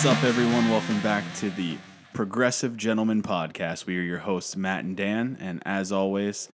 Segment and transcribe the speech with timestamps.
[0.00, 0.70] What's up, everyone?
[0.70, 1.76] Welcome back to the
[2.14, 3.84] Progressive Gentleman Podcast.
[3.84, 6.48] We are your hosts, Matt and Dan, and as always,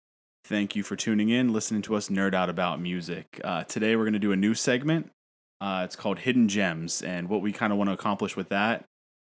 [0.45, 3.41] thank you for tuning in, listening to us nerd out about music.
[3.45, 5.13] Uh, today, we're going to do a new segment.
[5.61, 8.85] Uh, it's called Hidden Djems, and what we kind of want to accomplish with that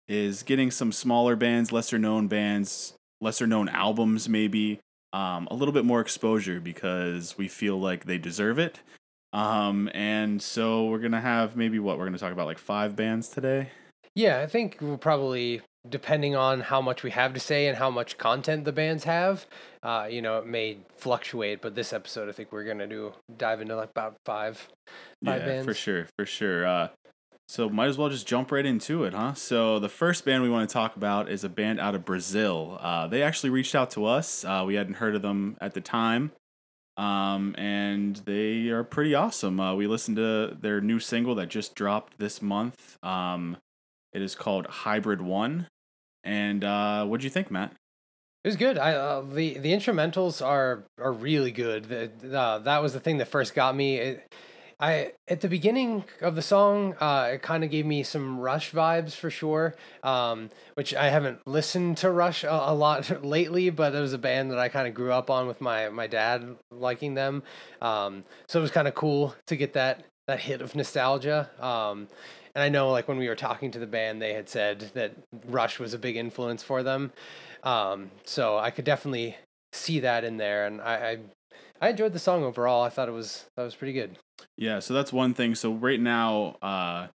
[0.09, 4.81] is getting some smaller bands, lesser known bands, lesser known albums, maybe
[5.13, 8.81] um, a little bit more exposure because we feel like they deserve it.
[9.35, 13.29] Um, and so we're gonna have maybe what we're gonna talk about like five bands
[13.29, 13.69] today.
[14.19, 17.89] Yeah, I think we'll probably, depending on how much we have to say and how
[17.89, 19.47] much content the bands have,
[19.85, 21.63] uh, you know, it may fluctuate.
[21.63, 24.57] But this episode, I think we're gonna do dive into like about five,
[25.25, 25.67] five yeah, bands.
[25.67, 26.67] for sure, for sure.
[26.67, 26.89] Uh,
[27.47, 29.35] so might as well just jump right into it, huh?
[29.35, 32.77] So the first band we want to talk about is a band out of Brazil.
[32.81, 34.45] Uh, they actually reached out to us.
[34.45, 36.33] Uh, we hadn't heard of them at the time,
[36.97, 39.61] um, and they are pretty awesome.
[39.61, 42.99] Uh, we listened to their new single that just dropped this month.
[43.05, 43.59] Um,
[44.19, 45.69] it is called Hybrid One.
[46.25, 47.73] And uh, what do you think, Matt?
[48.43, 48.77] It was good.
[48.77, 51.85] I uh, the the instrumentals are are really good.
[51.85, 53.97] The, uh, that was the thing that first got me.
[53.97, 54.35] It,
[54.81, 58.73] I at the beginning of the song, uh, it kind of gave me some Rush
[58.73, 59.77] vibes for sure.
[60.03, 64.19] Um, which I haven't listened to Rush a, a lot lately, but it was a
[64.19, 67.45] band that I kind of grew up on with my my dad liking them.
[67.81, 71.51] Um, so it was kind of cool to get that that hit of nostalgia.
[71.61, 72.09] Um,
[72.59, 75.15] and I know like when we were talking to the band, they had said that
[75.47, 77.13] Rush was a big influence for them.
[77.63, 79.37] Um, so I could definitely
[79.73, 81.19] see that in there, and I, I
[81.81, 82.83] I enjoyed the song overall.
[82.83, 84.19] I thought it was that was pretty good.
[84.57, 85.55] Yeah, so that's one thing.
[85.55, 87.07] So right now, uh,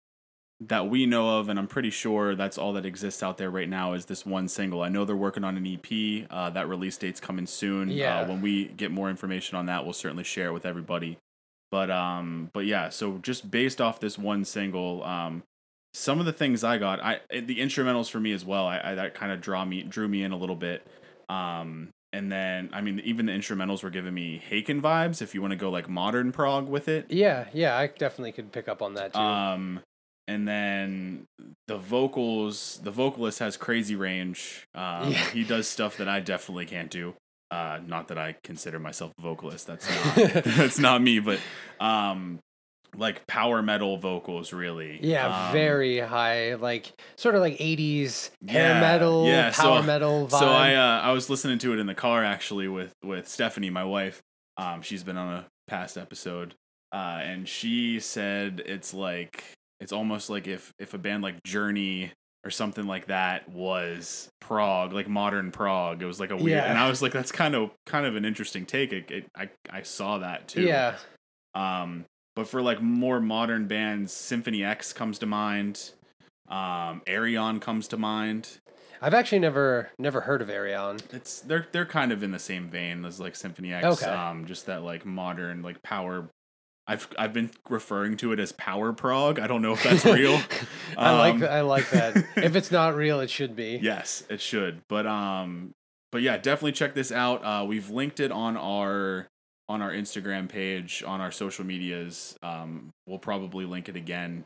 [0.60, 3.68] that we know of, and I'm pretty sure that's all that exists out there right
[3.68, 4.80] now is this one single.
[4.80, 6.26] I know they're working on an EP.
[6.30, 7.90] Uh, that release date's coming soon.
[7.90, 8.20] Yeah.
[8.20, 11.18] Uh, when we get more information on that, we'll certainly share it with everybody.
[11.74, 12.88] But um, but yeah.
[12.90, 15.42] So just based off this one single, um,
[15.92, 18.64] some of the things I got, I the instrumentals for me as well.
[18.64, 20.86] I, I that kind of draw me drew me in a little bit.
[21.28, 25.20] Um, and then I mean even the instrumentals were giving me Haken vibes.
[25.20, 27.06] If you want to go like modern prog with it.
[27.08, 29.18] Yeah, yeah, I definitely could pick up on that too.
[29.18, 29.80] Um,
[30.28, 31.24] and then
[31.66, 34.64] the vocals, the vocalist has crazy range.
[34.76, 35.24] Um, Yeah.
[35.30, 37.14] he does stuff that I definitely can't do.
[37.54, 39.66] Uh, not that I consider myself a vocalist.
[39.66, 41.20] That's not that's not me.
[41.20, 41.38] But
[41.80, 42.38] um,
[42.96, 44.98] like power metal vocals, really.
[45.02, 49.82] yeah, Um, very high, like sort of like '80s hair Yeah, metal, yeah, so- power
[49.82, 50.38] metal vibe.
[50.40, 53.70] So I uh, I was listening to it in the car actually with with Stephanie,
[53.70, 54.20] my wife.
[54.56, 56.54] Um, she's been on a past episode,
[56.92, 59.42] uh, and she said it's like
[59.80, 62.12] it's almost like if if a band like Journey
[62.44, 66.02] or something like that was prog, like modern prog.
[66.02, 66.64] It was like a weird, Yeah.
[66.64, 68.92] and I was like, that's kind of kind of an interesting take.
[68.92, 70.62] It, it, I I saw that too.
[70.62, 70.96] yeah,
[71.54, 72.04] Um,
[72.36, 75.92] but for like more modern bands, Symphony X comes to mind.
[76.48, 78.58] Um, Arion comes to mind.
[79.00, 80.98] I've actually never never heard of Arion.
[81.12, 83.84] It's they're they're kind of in the same vein as like Symphony X.
[84.02, 84.10] Okay.
[84.10, 86.28] Um, just that like modern like power.
[86.86, 89.38] I've I've been referring to it as power prog.
[89.38, 90.38] I don't know if that's real.
[90.98, 91.50] I like Um, that.
[91.52, 92.16] I like that.
[92.36, 93.78] if it's not real, it should be.
[93.82, 94.82] yes, it should.
[94.88, 95.72] But um,
[96.12, 97.42] but yeah, definitely check this out.
[97.44, 99.28] Uh, we've linked it on our
[99.68, 102.36] on our Instagram page, on our social medias.
[102.42, 104.44] Um, we'll probably link it again.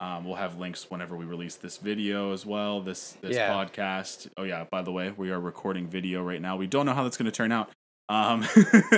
[0.00, 2.80] Um, we'll have links whenever we release this video as well.
[2.82, 3.48] This this Yeah.
[3.52, 4.28] podcast.
[4.36, 6.56] Oh yeah, by the way, we are recording video right now.
[6.56, 7.70] We don't know how that's going to turn out.
[8.08, 8.46] Um,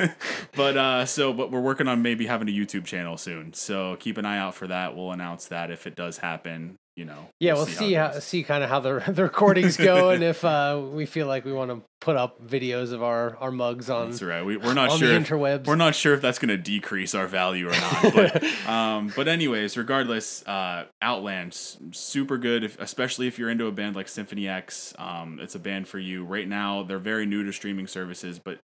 [0.56, 3.52] but uh, so but we're working on maybe having a YouTube channel soon.
[3.54, 4.96] So keep an eye out for that.
[4.96, 6.76] We'll announce that if it does happen.
[6.98, 7.28] You know.
[7.38, 8.24] Yeah, we'll see it how, goes.
[8.24, 11.52] see kind of how the the recordings go, and if uh, we feel like we
[11.52, 14.44] want to put up videos of our, our mugs on That's right.
[14.44, 15.06] We, we're not sure.
[15.06, 15.66] the if- interwebs.
[15.68, 18.14] we're not sure if that's going to decrease our value or not.
[18.14, 21.54] But um, but anyways, regardless, uh, Outland
[21.92, 24.92] super good, if, especially if you're into a band like Symphony X.
[24.98, 26.82] Um, it's a band for you right now.
[26.82, 28.58] They're very new to streaming services, but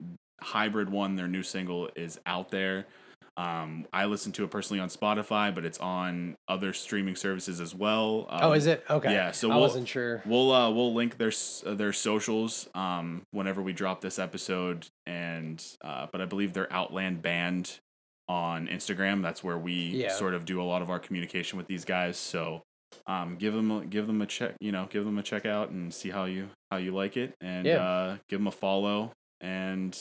[0.41, 2.87] Hybrid One, their new single, is out there.
[3.37, 7.75] Um, I listen to it personally on Spotify, but it's on other streaming services as
[7.75, 8.27] well.
[8.29, 9.13] Um, oh, is it okay?
[9.13, 10.23] yeah, so I we'll- wasn't sure.
[10.27, 11.33] We'll uh we'll link their
[11.67, 16.71] uh, their socials um whenever we drop this episode and uh but I believe they're
[16.73, 17.79] Outland Band
[18.29, 19.23] on Instagram.
[19.23, 20.13] That's where we Yeah.
[20.13, 22.17] sort of do a lot of our communication with these guys.
[22.19, 22.63] So
[23.07, 25.71] um give them a, give them a check, you know, give them a check out
[25.71, 27.83] and see how you how you like it and Yeah.
[27.83, 29.97] uh give them a follow and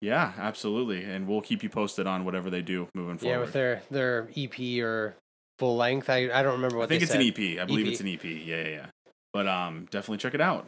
[0.00, 1.04] yeah, absolutely.
[1.04, 3.34] And we'll keep you posted on whatever they do moving forward.
[3.34, 5.16] Yeah, with their their EP or
[5.58, 6.08] full length.
[6.10, 7.20] I I don't remember what I think it's said.
[7.20, 7.60] an EP.
[7.60, 7.92] I believe EP.
[7.92, 8.24] it's an EP.
[8.24, 8.86] Yeah, yeah, yeah.
[9.32, 10.66] But um definitely check it out.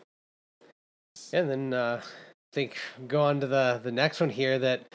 [1.32, 2.06] And then uh, I
[2.52, 4.86] think go on to the the next one here that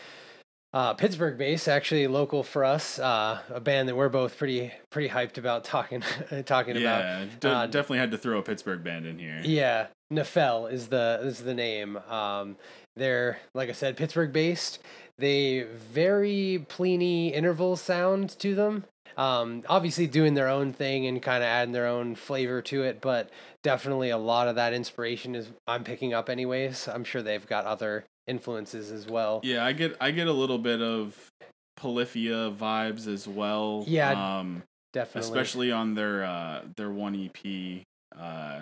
[0.73, 5.07] uh, Pittsburgh based, actually local for us, uh, a band that we're both pretty pretty
[5.07, 6.03] hyped about talking
[6.45, 7.39] talking Yeah, about.
[7.39, 9.41] d- Uh, definitely had to throw a Pittsburgh band in here.
[9.45, 11.95] Yeah, Nephele is the is the name.
[12.09, 12.57] Um,
[12.95, 14.79] they're like I said, Pittsburgh based.
[15.17, 15.61] They
[15.93, 18.85] very Plini interval sound to them.
[19.17, 22.99] Um, obviously doing their own thing and kind of adding their own flavor to it,
[22.99, 23.29] but
[23.63, 26.89] definitely a lot of that inspiration is I'm picking up anyways.
[26.89, 29.39] I'm sure they've got other influences as well.
[29.43, 31.31] Yeah, I get I get a little bit of
[31.77, 33.85] Polyphia vibes as well.
[33.87, 35.29] Yeah, um, Definitely.
[35.29, 37.83] especially on their uh their one EP.
[38.17, 38.61] Uh,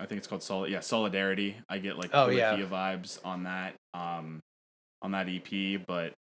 [0.00, 0.70] I think it's called Solid.
[0.70, 1.56] Yeah, Solidarity.
[1.68, 2.64] I get like Oh, Polyphia yeah.
[2.66, 3.74] vibes on that.
[3.94, 4.40] Um,
[5.02, 6.12] on that EP, but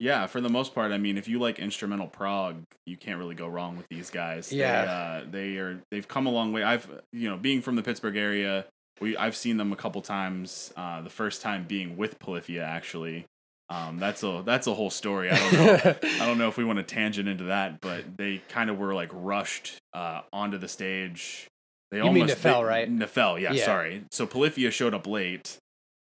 [0.00, 3.34] yeah, for the most part, I mean, if you like instrumental prog, you can't really
[3.34, 4.50] go wrong with these guys.
[4.50, 4.84] Yeah.
[4.84, 6.62] they, uh, they are they've come a long way.
[6.62, 8.64] I've you know being from the Pittsburgh area,
[9.00, 10.72] we I've seen them a couple times.
[10.76, 13.26] Uh, the first time being with Polyphia actually.
[13.70, 15.30] Um, that's a that's a whole story.
[15.30, 15.52] I don't
[15.84, 15.94] know.
[16.22, 18.94] I don't know if we want to tangent into that, but they kind of were
[18.94, 21.46] like rushed uh, onto the stage.
[21.90, 22.90] They You mean almost Nephele, they- right?
[22.90, 23.64] Nephele, yeah, Yeah.
[23.64, 24.02] sorry.
[24.10, 25.58] So Polyphia showed up late.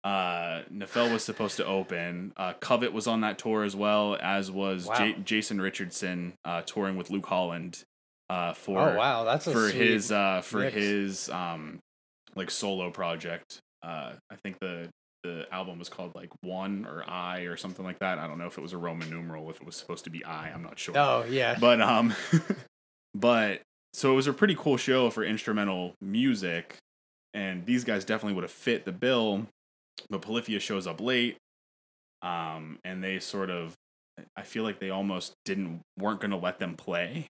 [0.04, 2.32] Uh, Nephele was supposed to open.
[2.38, 4.96] Uh, Covet was on that tour as well, as was Wow.
[4.98, 7.84] J- Jason Richardson uh, touring with Luke Holland
[8.30, 10.76] uh, for oh wow, that's a for his uh, for mix.
[10.76, 11.80] his um
[12.36, 13.60] like solo project.
[13.84, 14.90] Uh, I think the
[15.24, 18.18] the album was called like One or I or something like that.
[18.20, 20.24] I don't know if it was a Roman numeral, if it was supposed to be
[20.24, 20.52] I.
[20.52, 20.98] I'm not sure.
[20.98, 22.14] Oh yeah, But um,
[23.16, 23.62] but
[23.94, 26.78] so it was a pretty cool show for instrumental music,
[27.34, 29.48] and these guys definitely would have fit the bill.
[30.10, 31.38] But Polyphia shows up late,
[32.22, 33.74] um, and they sort of,
[34.36, 37.28] I feel like they almost didn't weren't gonna let them play.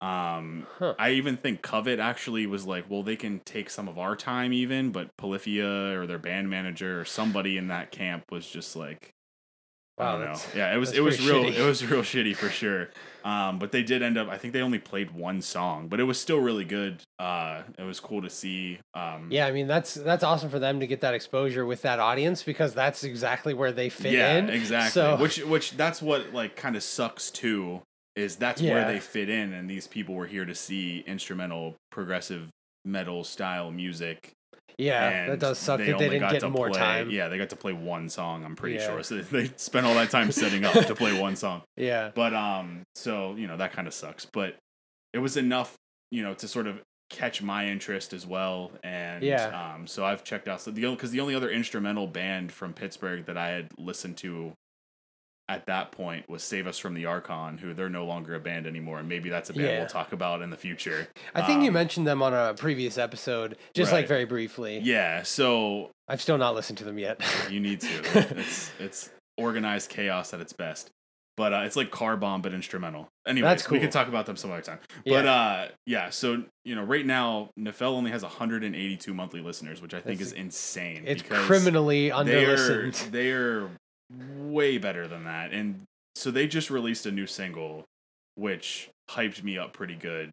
[0.00, 0.94] Um, Huh.
[0.98, 4.52] I even think Covet actually was like, well, they can take some of our time,
[4.52, 9.10] even, but Polyphia or their band manager or somebody in that camp was just like,
[9.98, 10.26] Wow, don't know.
[10.34, 11.54] that's- Yeah, it was it was real shitty.
[11.58, 12.88] it was real shitty for sure.
[13.24, 14.28] Um, but they did end up.
[14.28, 17.02] I think they only played one song, but it was still really good.
[17.18, 18.78] Uh, it was cool to see.
[18.94, 21.98] Um, Yeah, I mean that's that's awesome for them to get that exposure with that
[21.98, 24.48] audience because that's exactly where they fit yeah, in.
[24.50, 24.90] exactly.
[24.92, 27.82] So Which which that's what like kind of sucks too.
[28.16, 32.48] Is that's where they fit in, and these people were here to see instrumental progressive
[32.84, 34.32] metal style music.
[34.78, 37.10] Yeah, that does suck that they didn't get more play- time.
[37.10, 38.44] Yeah, they got to play one song.
[38.44, 38.86] I'm pretty Yeah.
[38.86, 39.02] sure.
[39.02, 41.62] So they spent all that time setting up to play one song.
[41.76, 42.10] Yeah.
[42.14, 44.24] But um, so you know that kind of sucks.
[44.24, 44.56] But
[45.12, 45.74] it was enough,
[46.10, 46.80] you know, to sort of
[47.10, 48.70] catch my interest as well.
[48.84, 49.72] And Yeah.
[49.74, 53.24] um, so I've checked out so the because the only other instrumental band from Pittsburgh
[53.26, 54.52] that I had listened to
[55.48, 58.66] at that point was Save Us from the Archon, who they're no longer a band
[58.66, 59.78] anymore, and maybe that's a band Yeah.
[59.78, 61.08] we'll talk about in the future.
[61.34, 64.78] I think you Um, mentioned them on a previous episode, just like very briefly.
[64.80, 67.20] Yeah, so I've still not listened to them yet.
[67.50, 67.88] you need to.
[68.38, 70.90] It's it's organized chaos at its best.
[71.36, 73.06] But uh, it's like car bomb, but instrumental.
[73.24, 73.84] Anyways, That's we cool.
[73.84, 74.80] can talk about them some other time.
[75.04, 75.18] Yeah.
[75.22, 79.94] But uh, yeah, so you know, right now Nephele only has 182 monthly listeners, which
[79.94, 81.04] I think That's- is insane.
[81.06, 82.94] it's criminally under listened.
[83.12, 83.70] they are
[84.10, 85.82] way better than that, and
[86.14, 87.84] so they just released a new single,
[88.34, 90.30] which hyped me up pretty good.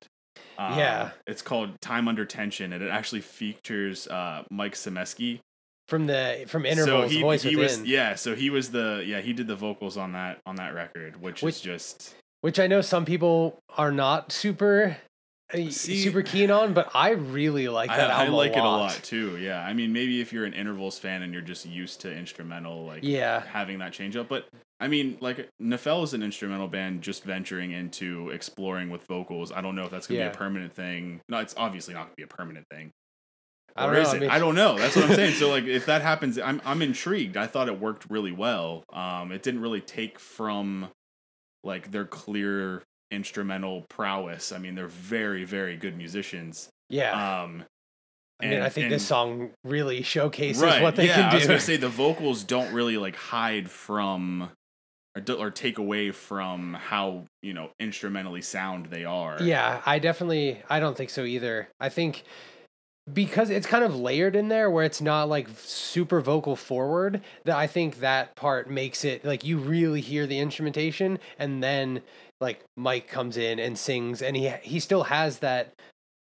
[0.57, 1.11] Um, Yeah.
[1.27, 5.39] it's called "Time Under Tension," and it actually features uh, Mike Semesky,
[5.87, 9.03] From the from intervals, so he, voice he within, was yeah so he was the
[9.05, 12.59] yeah he did the vocals on that on that record which, Which- is just which
[12.59, 14.97] I know some people are not super
[15.53, 18.63] See- super keen on, but I really like that I album like a it a
[18.63, 18.91] lot.
[19.03, 22.11] too yeah i mean maybe if you're an intervals fan and you're just used to
[22.11, 23.43] instrumental like Yeah.
[23.45, 24.47] having that change up but
[24.79, 29.61] i mean like Nephele is an instrumental band just venturing into exploring with vocals i
[29.61, 30.29] don't know if that's gonna Yeah.
[30.29, 32.91] be a permanent thing no it's obviously not gonna be a permanent thing
[33.77, 34.09] I don't know.
[34.09, 34.77] I mean- I don't know.
[34.77, 35.33] That's what I'm saying.
[35.33, 37.35] So like, if that happens, I'm I'm intrigued.
[37.35, 38.85] I thought it worked really well.
[38.93, 40.87] Um, it didn't really take from
[41.61, 42.83] like their clear
[43.15, 44.51] instrumental prowess.
[44.51, 46.69] I mean, they're very very good musicians.
[46.89, 47.43] Yeah.
[47.43, 47.63] Um,
[48.41, 51.33] I mean, I think and- this song really showcases right, what they yeah, can I
[51.35, 51.47] was do.
[51.47, 54.49] gonna say the vocals don't really like hide from.
[55.29, 59.41] Or, or take away from how you know instrumentally sound they are.
[59.41, 61.69] Yeah, I definitely I don't think so either.
[61.79, 62.25] I think
[63.13, 67.55] because it's kind of layered in there where it's not like super vocal forward that
[67.55, 72.01] I think that part makes it like you really hear the instrumentation and then
[72.41, 75.73] like Mike comes in and sings and he he still has that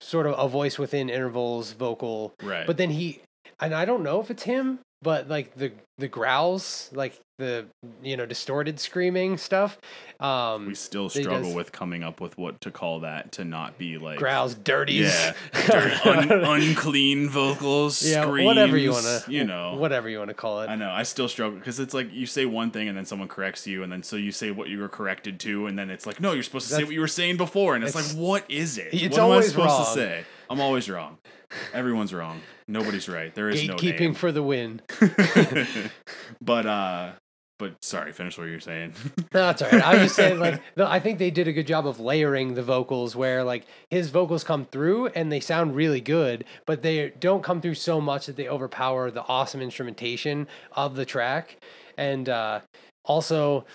[0.01, 2.67] sort of a voice within intervals vocal right.
[2.67, 3.21] but then he
[3.61, 7.67] and I don't know if it's him but like the the growls, like the
[8.03, 9.79] you know distorted screaming stuff.
[10.19, 13.97] Um, we still struggle with coming up with what to call that to not be
[13.99, 15.13] like growls, dirties.
[15.13, 15.35] Yeah,
[15.67, 19.77] dirty, un, unclean vocals, yeah, screams, whatever you want to, you know.
[19.77, 20.69] whatever you want to call it.
[20.69, 20.91] I know.
[20.91, 23.85] I still struggle because it's like you say one thing and then someone corrects you,
[23.85, 26.33] and then so you say what you were corrected to, and then it's like, no,
[26.33, 28.79] you're supposed to say what you were saying before, and it's, it's- like, what is
[28.79, 28.89] it?
[28.93, 29.85] It's what am I always supposed wrong.
[29.85, 30.25] to say?
[30.51, 31.19] I'm always wrong.
[31.73, 32.41] Everyone's wrong.
[32.67, 33.35] Nobody's right.
[33.35, 34.83] There is no Gatekeeping for the win.
[36.41, 37.13] but uh,
[37.59, 38.13] but sorry.
[38.13, 38.95] Finish what you're saying.
[39.35, 39.83] No, that's all right.
[39.83, 42.55] I was just saying, like, no, I think they did a good job of layering
[42.55, 47.11] the vocals where, like, his vocals come through and they sound really good, but they
[47.21, 51.59] don't come through so much that they overpower the awesome instrumentation of the track.
[51.99, 52.61] And uh,
[53.05, 53.67] also,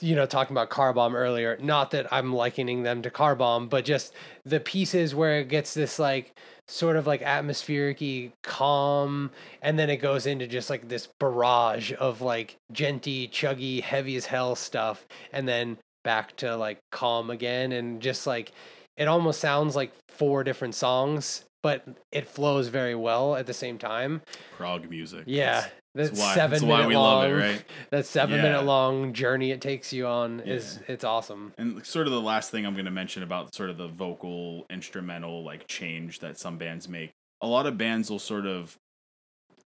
[0.00, 3.68] you know, talking about Car Bomb earlier, not that I'm likening them to Car Bomb,
[3.68, 6.34] but just the pieces where it gets this, like,
[6.68, 7.98] sort of like atmospheric
[8.42, 9.30] calm
[9.62, 14.26] and then it goes into just like this barrage of like djenty chuggy heavy as
[14.26, 18.52] hell stuff and then back to like calm again and just like
[18.96, 23.78] it almost sounds like four different songs but it flows very well at the same
[23.78, 24.20] time
[24.56, 25.24] Prog music.
[25.26, 25.66] yeah
[25.98, 27.64] That's, that why, seven that's why minute we long love it, right?
[27.90, 28.42] that seven Yeah.
[28.42, 30.94] minute long journey it takes you on is Yeah.
[30.94, 33.76] it's awesome And sort of the last thing I'm going to mention about sort of
[33.76, 37.10] the vocal instrumental like change that some bands make.
[37.42, 38.76] A lot of bands will sort of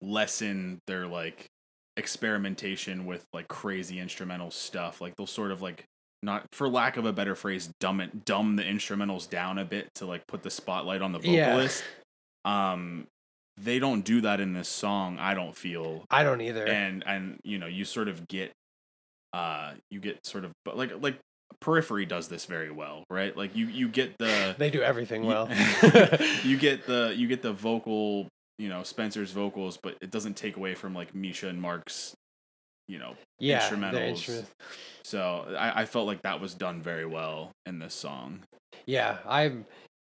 [0.00, 1.46] lessen their like
[1.96, 5.00] experimentation with like crazy instrumental stuff.
[5.00, 5.84] Like they'll sort of like
[6.22, 9.88] not for lack of a better phrase dumb it dumb the instrumentals down a bit
[9.94, 11.50] to like put the spotlight on the Yeah.
[11.50, 11.84] vocalist.
[12.44, 13.06] Um
[13.62, 16.04] they don't do that in this song, I don't feel.
[16.10, 16.66] I don't either.
[16.66, 18.52] And and you know you sort of get
[19.32, 21.18] uh you get sort of but like like
[21.60, 23.36] periphery does this very well right?
[23.36, 25.48] Like you you get the they do everything you- well.
[26.44, 28.26] you get the you get the vocal
[28.58, 32.12] you know spencer's vocals but it doesn't take away from like misha and mark's
[32.88, 34.08] you know yeah instrumentals.
[34.08, 34.46] instrument-
[35.02, 38.40] so i i felt like that was done very well in this song.
[38.86, 39.52] Yeah, I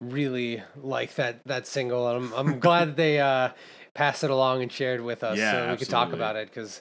[0.00, 2.08] really like that that single.
[2.08, 3.50] and I'm I'm glad they uh,
[3.94, 6.80] passed it along and shared with us Yeah, so we could talk about it because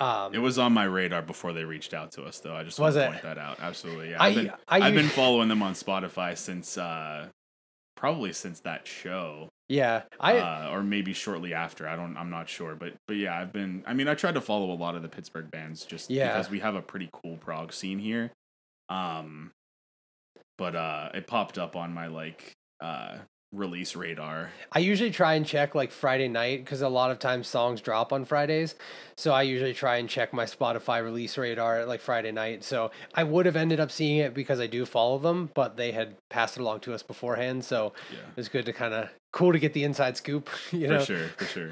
[0.00, 2.80] um, it was on my radar before they reached out to us though i just
[2.80, 3.10] Was want to it?
[3.12, 6.36] point that out absolutely yeah I i've been, I I've been following them on spotify
[6.36, 7.28] since uh
[7.96, 11.86] probably since that show yeah I uh, or maybe shortly after.
[11.88, 12.16] I don't.
[12.18, 13.82] I'm not sure, but but yeah, I've been.
[13.86, 16.28] I mean, I tried to follow a lot of the Pittsburgh bands just Yeah.
[16.32, 18.30] because we have a pretty cool prog scene here.
[18.90, 19.52] Um,
[20.58, 23.18] but uh, it popped up on my like uh
[23.54, 24.50] release radar.
[24.72, 28.12] I usually try and check like Friday night because a lot of times songs drop
[28.12, 28.74] on Fridays.
[29.16, 32.64] So I usually try and check my Spotify release radar at like Friday night.
[32.64, 35.92] So I would have ended up seeing it because I do follow them, but they
[35.92, 37.64] had passed it along to us beforehand.
[37.64, 40.50] So Yeah, it was good to kind of cool to get the inside scoop.
[40.72, 41.70] You know, for sure, for sure.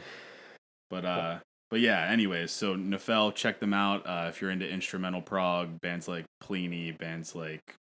[0.88, 1.38] But uh,
[1.70, 2.06] but yeah.
[2.08, 4.06] Anyways, so Nephele, check them out.
[4.06, 7.74] Uh, if you're into instrumental prog bands like Plini, bands like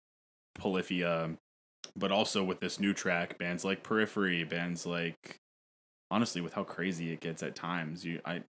[0.62, 1.32] Polyphia,
[1.96, 5.40] but also with this new track, bands like Periphery, bands like
[6.12, 8.44] honestly, with how crazy it gets at times, you I,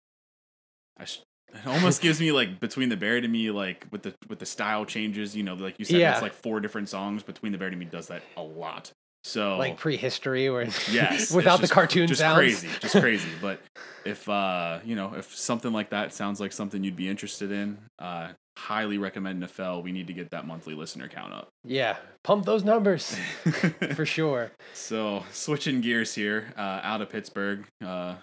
[0.99, 1.23] I sh-
[1.55, 4.47] it almost gives me like between the buried and me like with the with the
[4.47, 5.35] style changes.
[5.37, 6.13] You know, like you said, Yeah.
[6.13, 7.23] it's like four different songs.
[7.23, 8.93] Between the buried and me does that a lot.
[9.25, 11.33] So like prehistory where Yes.
[11.33, 12.37] without it's the just- cartoon just sounds.
[12.37, 13.29] crazy, just crazy.
[13.41, 13.61] But
[14.05, 17.79] if uh, you know, if something like that sounds like something you'd be interested in,
[18.01, 19.83] uh, highly recommend Nephele.
[19.83, 21.49] We need to get that monthly listener count up.
[21.65, 23.17] Yeah, pump those numbers
[23.95, 24.51] for sure.
[24.75, 28.15] so switching gears here, uh, out of Pittsburgh, uh,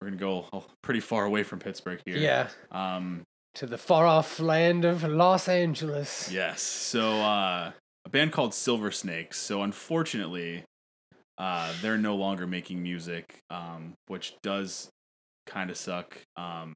[0.00, 2.16] we're gonna go pretty far away from Pittsburgh here.
[2.16, 3.22] Yeah, Um.
[3.56, 6.30] to the far off land of Los Angeles.
[6.32, 6.62] Yes.
[6.62, 7.72] So uh,
[8.04, 9.38] a band called Silver Snakes.
[9.38, 10.64] So unfortunately,
[11.36, 14.88] uh, they're no longer making music, um, which does
[15.46, 16.18] kind of suck.
[16.36, 16.74] Um,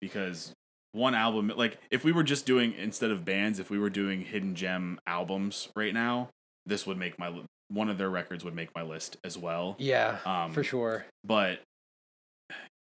[0.00, 0.52] because
[0.92, 4.20] one album, like if we were just doing instead of bands, if we were doing
[4.22, 6.28] hidden gem albums right now,
[6.66, 7.32] this would make my
[7.68, 9.74] one of their records would make my list as well.
[9.78, 11.06] Yeah, Um, for sure.
[11.24, 11.60] But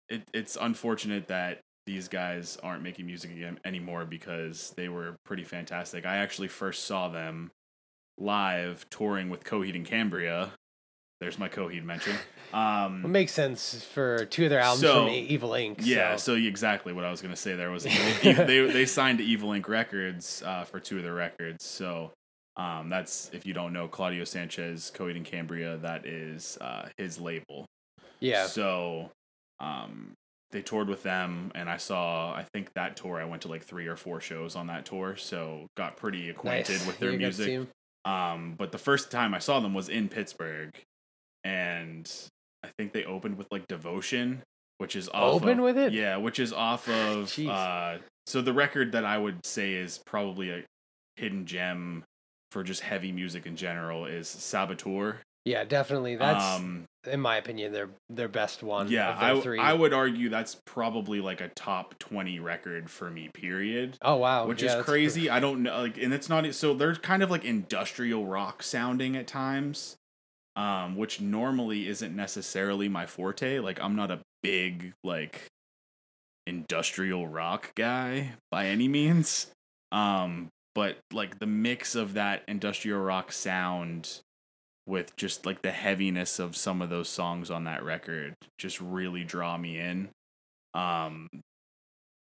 [0.08, 5.44] it, it's unfortunate that these guys aren't making music again anymore because they were pretty
[5.44, 6.04] fantastic.
[6.04, 7.50] I actually first saw them
[8.18, 10.52] live touring with Coheed and Cambria.
[11.20, 12.14] There's my Coheed mention.
[12.52, 15.78] It Um, makes sense for two of their albums So- from Evil Ink.
[15.82, 16.34] yeah, so.
[16.34, 17.56] so exactly what I was gonna say.
[17.56, 17.82] There was
[18.22, 18.32] they
[18.70, 19.68] they signed to Evil Ink.
[19.68, 21.64] Records uh, for two of their records.
[21.64, 22.12] So
[22.56, 25.76] um, that's if you don't know Claudio Sanchez, Coheed and Cambria.
[25.78, 27.66] That is uh, his label.
[28.20, 29.10] yeah, So,
[29.58, 30.12] um,
[30.52, 32.32] they toured with them, and I saw.
[32.32, 35.16] I think that tour, I went to like three or four shows on that tour,
[35.16, 36.86] so got pretty acquainted nice.
[36.86, 37.68] with their You got to see music.
[38.04, 40.70] Um, but the first time I saw them was in Pittsburgh,
[41.44, 42.10] and
[42.64, 44.42] I think they opened with like Devotion,
[44.78, 45.92] which is off Open of- with it?
[45.92, 47.36] Yeah, which is off of.
[47.38, 50.64] Uh, so the record that I would say is probably a
[51.16, 52.04] hidden gem
[52.52, 55.20] for just heavy music in general is Saboteur.
[55.44, 56.16] Yeah, definitely.
[56.16, 58.88] That's um, in my opinion their their best one.
[58.88, 59.58] yeah, I, three.
[59.58, 63.98] I would argue that's probably like a top 20 record for me, period.
[64.02, 65.30] Oh wow, which yeah, is crazy.
[65.30, 69.16] I don't know, like, and it's not so they're kind of like industrial rock sounding
[69.16, 69.96] at times,
[70.54, 73.58] um, which normally isn't necessarily my forte.
[73.58, 75.46] Like, I'm not a big like
[76.46, 79.48] industrial rock guy by any means,
[79.92, 84.20] um, but like the mix of that industrial rock sound
[84.86, 89.24] with just like the heaviness of some of those songs on that record just really
[89.24, 90.08] draw me in.
[90.74, 91.28] Um,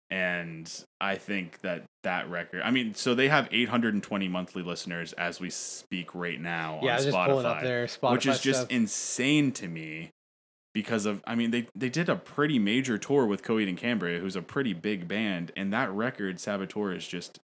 [0.10, 2.64] and I think that that record.
[2.64, 7.04] I mean, so they have 820 monthly listeners as we speak right now Yeah, on
[7.04, 10.12] just Spotify, pulling up their Spotify which is just insane to me.
[10.74, 14.20] Because of, I mean, they they did a pretty major tour with Coheed and Cambria,
[14.20, 17.40] who's a pretty big band, and that record Saboteur is just,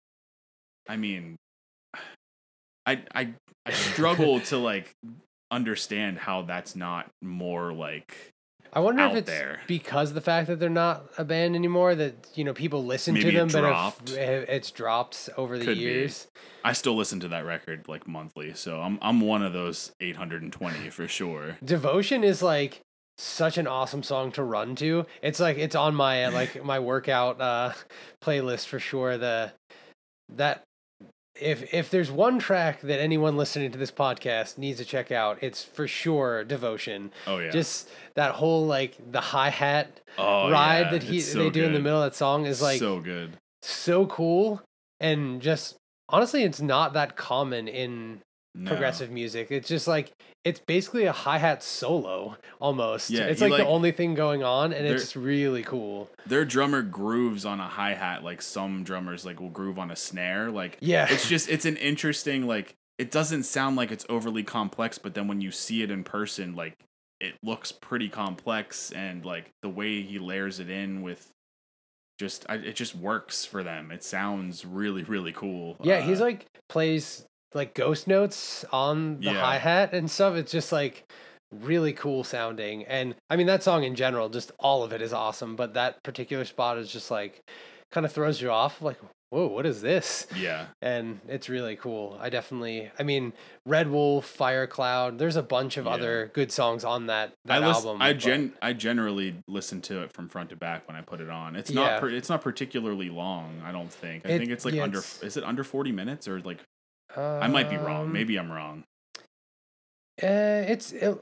[0.88, 1.36] I mean,
[2.86, 3.34] I I
[3.66, 4.94] I struggle to like
[5.50, 8.32] understand how that's not more like
[8.72, 9.60] I wonder if it's there.
[9.66, 13.14] because of the fact that they're not a band anymore that you know people listen
[13.14, 14.10] Maybe to them, but dropped.
[14.10, 15.84] if, it's dropped over the Could be.
[15.84, 16.26] years.
[16.64, 20.90] I still listen to that record like monthly, so I'm I'm one of those 820
[20.90, 21.56] for sure.
[21.64, 22.82] Devotion is like
[23.18, 25.06] such an awesome song to run to.
[25.22, 27.72] It's like it's on my like my workout uh
[28.22, 29.16] playlist for sure.
[29.16, 29.52] The
[30.34, 30.64] that
[31.40, 35.38] if if there's one track that anyone listening to this podcast needs to check out,
[35.42, 37.10] it's for sure Devotion.
[37.26, 41.38] Oh yeah, Just that whole like the hi hat oh, ride yeah, that he so
[41.38, 43.36] they do in the middle of that song is like so good.
[43.62, 44.62] so cool
[45.00, 45.76] and just
[46.08, 48.20] honestly it's not that common in
[48.58, 48.70] No.
[48.70, 50.12] progressive music it's just like
[50.44, 54.72] it's basically a hi-hat solo almost Yeah, it's like, like- the only thing going on
[54.72, 59.40] and it's really cool Their drummer grooves on a hi hat like some drummers like
[59.40, 60.50] will groove on a snare.
[60.50, 64.96] Like yeah it's just it's an interesting like it doesn't sound like it's overly complex,
[64.96, 66.78] but then when you see it in person, like
[67.20, 71.30] it looks pretty complex and like the way he layers it in with
[72.18, 73.90] just I, it just works for them.
[73.90, 75.76] It sounds really really cool.
[75.82, 79.40] yeah he's Uh, like plays like ghost notes on the Yeah.
[79.40, 81.04] hi-hat and stuff it's just like
[81.52, 85.12] really cool sounding and i mean that song in general just all of it is
[85.12, 87.40] awesome but that particular spot is just like
[87.92, 88.98] kind of throws you off like
[89.30, 90.66] whoa what is this yeah.
[90.82, 92.16] and it's really cool.
[92.20, 93.32] I definitely, I mean,
[93.66, 95.18] Red Wolf, Fire Cloud.
[95.18, 95.90] There's a bunch of Yeah.
[95.94, 98.02] other good songs on that that I listen, album.
[98.02, 101.28] I gen I generally listen to it from front to back when I put it
[101.28, 101.56] on.
[101.56, 102.00] It's not Yeah.
[102.00, 103.60] per, it's not particularly long.
[103.64, 104.24] I don't think.
[104.26, 104.98] I It- think it's like yeah, under.
[104.98, 106.60] it's- Is it under forty minutes or like?
[107.16, 108.06] I might be wrong.
[108.06, 108.84] Um, Maybe I'm wrong.
[110.22, 111.18] Uh, it's it,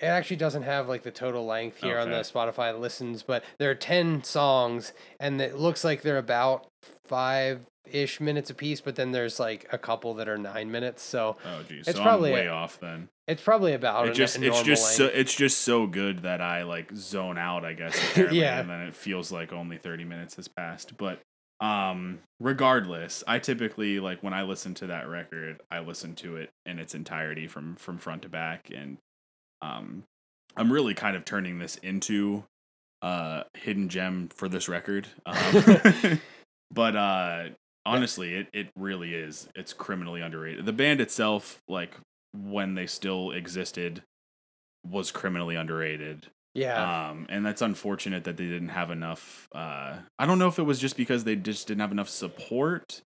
[0.00, 2.28] it actually doesn't have like the total length here on the Okay.
[2.30, 6.68] Spotify listens, but there are ten songs, and it looks like they're about
[7.06, 8.80] five ish minutes a piece.
[8.80, 12.04] But then there's like a couple that are nine minutes, so Oh geez, it's so
[12.04, 13.08] probably I'm way a- off then.
[13.26, 16.62] it's probably about It just a it's just so, it's just so good that I
[16.62, 17.64] like zone out.
[17.64, 17.98] I guess
[18.30, 18.60] Yeah.
[18.60, 20.96] and then it feels like only thirty minutes has passed.
[20.96, 21.18] But
[21.60, 26.50] um, regardless, I typically like when I listen to that record, I listen to it
[26.66, 28.98] in its entirety from from front to back, and
[29.62, 30.04] um,
[30.56, 32.44] I'm really kind of turning this into
[33.02, 35.06] uh hidden gem for this record.
[35.24, 36.20] Um,
[36.70, 37.44] but uh
[37.84, 40.66] honestly it, it really is it's criminally underrated.
[40.66, 41.96] The band itself like
[42.34, 44.02] when they still existed
[44.84, 47.08] was criminally underrated yeah.
[47.10, 50.62] um and that's unfortunate that they didn't have enough uh i don't know if it
[50.64, 53.02] was just because they just didn't have enough support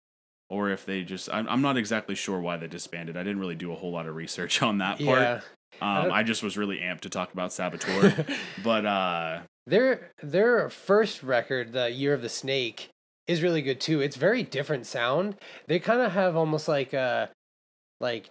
[0.49, 3.55] or if they just i'm, I'm not exactly sure why they disbanded i didn't really
[3.57, 5.41] do a whole lot of research on that part yeah.
[5.83, 8.25] um don't- i just was really amped to talk about saboteur
[8.65, 12.89] but uh Their their first record, the Year of the Snake,
[13.29, 14.01] is really good too.
[14.01, 15.37] It's very different sound.
[15.69, 17.31] They kind of have almost like a
[18.01, 18.31] like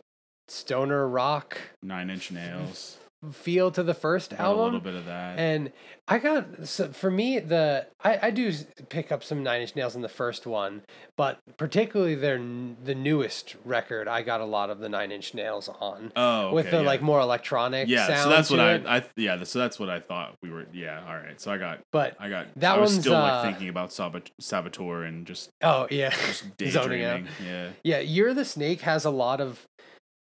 [0.50, 2.98] stoner rock nine inch nails
[3.32, 5.38] feel to the first got a little bit of that.
[5.38, 5.74] And
[6.08, 8.54] I got so for me the I, I do
[8.88, 10.84] pick up some Nine Inch Nails in the first one,
[11.18, 15.68] but particularly their the newest record, I got a lot of the Nine Inch Nails
[15.68, 16.88] on oh okay, with the yeah.
[16.88, 18.76] like more electronic yeah sound so that's what I.
[18.98, 21.40] I yeah so that's what i thought we were yeah all right.
[21.40, 24.32] So i got But i got That i was still uh, like thinking about Sabot-
[24.40, 27.70] saboteur and just oh yeah, just daydreaming yeah.
[27.84, 29.68] Yeah, You're the Snake has a lot of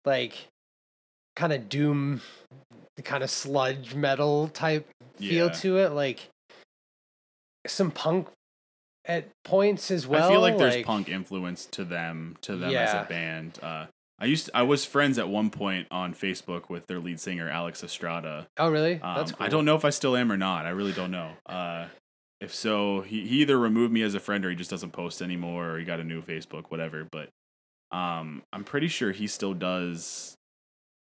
[0.04, 0.48] like
[1.36, 2.22] kind of doom
[3.02, 4.88] kind of sludge metal type
[5.18, 5.54] feel Yeah.
[5.54, 6.30] to it, like
[7.68, 8.28] some punk
[9.06, 10.28] at points as well.
[10.28, 13.86] i feel like there's punk influence to them to them as a band uh
[14.20, 17.50] I used to, I was friends at one point on Facebook with their lead singer
[17.50, 18.48] Alex Estrada.
[18.56, 19.02] Oh, really?
[19.02, 19.44] Um, That's cool.
[19.44, 20.68] I don't know if I still am or not.
[20.68, 21.32] I really don't know.
[21.48, 21.88] Uh,
[22.40, 25.24] if so, he, he either removed me as a friend or he just doesn't post
[25.24, 27.08] anymore or he got a new Facebook, whatever.
[27.12, 27.30] But
[27.92, 30.36] um, I'm pretty sure he still does.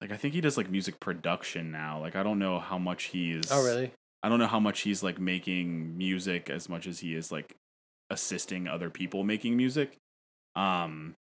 [0.01, 1.99] Like I think he does like music production now.
[1.99, 3.51] Like I don't know how much he's.
[3.51, 3.91] Oh, really?
[4.23, 7.55] I don't know how much he's like making music as much as he is like
[8.09, 9.97] assisting other people making music.
[10.55, 11.15] Um,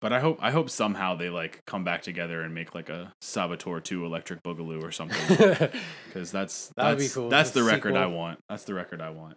[0.00, 3.12] but I hope I hope somehow they like come back together and make like a
[3.20, 5.20] Saboteur 2 Electric Boogaloo or something
[6.06, 7.28] because that's That would be that's cool.
[7.28, 8.40] that's The the record I want.
[8.48, 9.36] That's the record I want.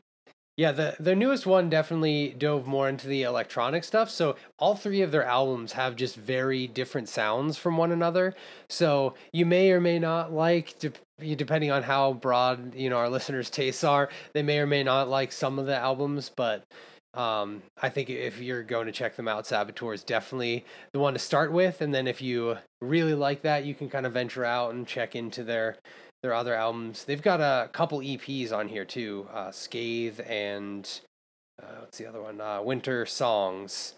[0.57, 4.09] Yeah, the their newest one definitely dove more into the electronic stuff.
[4.09, 8.33] So all three of their albums have just very different sounds from one another.
[8.69, 10.75] So you may or may not like,
[11.19, 15.09] depending on how broad you know our listeners' tastes are, they may or may not
[15.09, 16.31] like some of the albums.
[16.33, 16.63] But
[17.13, 21.13] um, I think if you're going to check them out, Saboteur is definitely the one
[21.13, 21.81] to start with.
[21.81, 25.17] And then if you really like that, you can kind of venture out and check
[25.17, 25.75] into their
[26.25, 27.03] their other albums.
[27.03, 30.89] They've got a couple EPs on here too, uh, Scathe and
[31.61, 32.41] uh, what's the other one?
[32.41, 33.93] Uh, Winter Songs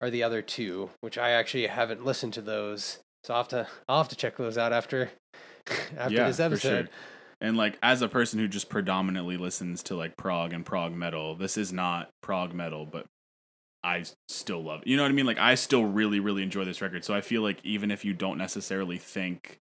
[0.00, 3.66] are the other two, which I actually haven't listened to those, so I'll have to
[3.88, 5.10] I'll have to check those out after
[5.98, 6.84] after yeah, this for episode.
[6.86, 6.88] sure.
[7.40, 11.34] And like as a person who just predominantly listens to like prog and prog metal,
[11.34, 13.06] this is not prog metal, but
[13.82, 14.86] I still love it.
[14.86, 15.26] You know what I mean?
[15.26, 17.04] Like I still really really enjoy this record.
[17.04, 19.58] So I feel like even if you don't necessarily think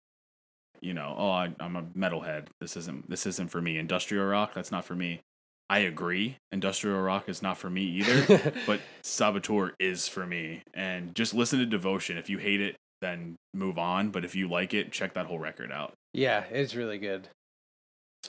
[0.81, 2.47] you know, oh, I, I'm a metalhead.
[2.61, 3.79] This isn't this isn't for me.
[3.79, 5.21] Industrial rock, that's not for me.
[5.71, 6.38] I agree.
[6.51, 8.55] Industrial rock is not for me either.
[8.67, 10.62] but Saboteur is for me.
[10.73, 12.17] And just listen to Devotion.
[12.17, 14.11] If you hate it, then move on.
[14.11, 15.93] But if you like it, check that whole record out.
[16.14, 17.29] yeah, it's really good.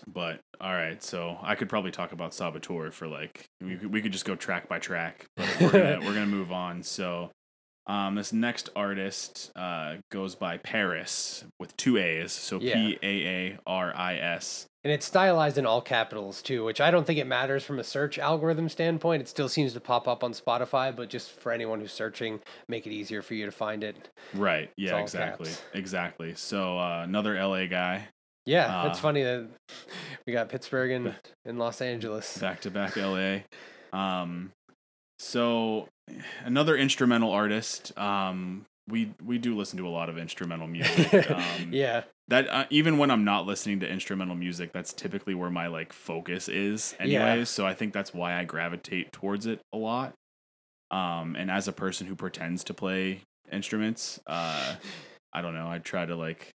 [0.08, 4.02] But all right, so I could probably talk about Saboteur for like we could, we
[4.02, 6.84] could just go track by track, but we're gonna we're gonna move on.
[6.84, 7.32] So,
[7.90, 12.76] um, this next artist uh goes by PAARIS with two A's, so Yeah.
[12.76, 14.68] P A A R I S.
[14.86, 17.84] And it's stylized in all capitals too, which I don't think it matters from a
[17.84, 19.22] search algorithm standpoint.
[19.22, 22.88] It still seems to pop up on Spotify, but just for anyone who's searching, make
[22.88, 24.10] it easier for you to find it.
[24.34, 24.72] Right.
[24.78, 24.98] Yeah.
[25.00, 25.48] Exactly.
[25.50, 25.62] caps.
[25.74, 26.34] Exactly.
[26.36, 28.08] So uh, another LA guy,
[28.46, 29.50] Yeah, it's Uh, funny that
[30.26, 32.38] we got Pittsburgh and, and Los Angeles.
[32.38, 33.40] back to back LA.
[33.92, 34.52] Um,
[35.20, 35.88] so
[36.44, 37.98] another instrumental artist.
[37.98, 41.30] Um, we we do listen to a lot of instrumental music.
[41.30, 45.50] Um, yeah, that uh, even when I'm not listening to instrumental music, that's typically where
[45.50, 47.38] my like focus is, anyways.
[47.38, 47.44] Yeah.
[47.44, 50.14] So I think that's why I gravitate towards it a lot.
[50.92, 54.76] Um, and as a person who pretends to play instruments, uh,
[55.32, 55.70] I don't know.
[55.70, 56.50] I try to like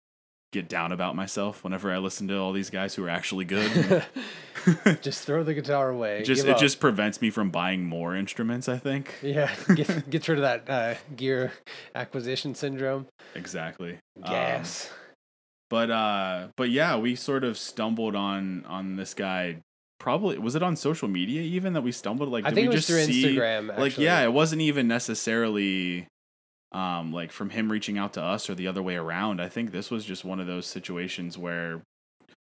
[0.54, 4.04] get down about myself whenever I listen to all these guys who are actually good.
[5.02, 6.22] just throw the guitar away.
[6.22, 6.58] just it up.
[6.58, 8.68] just prevents me from buying more instruments.
[8.68, 11.52] I think yeah, get, gets rid of that uh, gear
[11.94, 13.06] acquisition syndrome.
[13.34, 13.98] exactly.
[14.22, 14.90] Um, Gas.
[15.68, 19.58] but uh, but yeah, we sort of stumbled on on this guy.
[19.98, 22.74] Probably was it on social media even that we stumbled like I did think we
[22.74, 23.78] it was just through see Instagram.
[23.78, 26.08] like yeah it wasn't even necessarily
[26.74, 29.70] um like from him reaching out to us or the other way around i think
[29.72, 31.80] this was just one of those situations where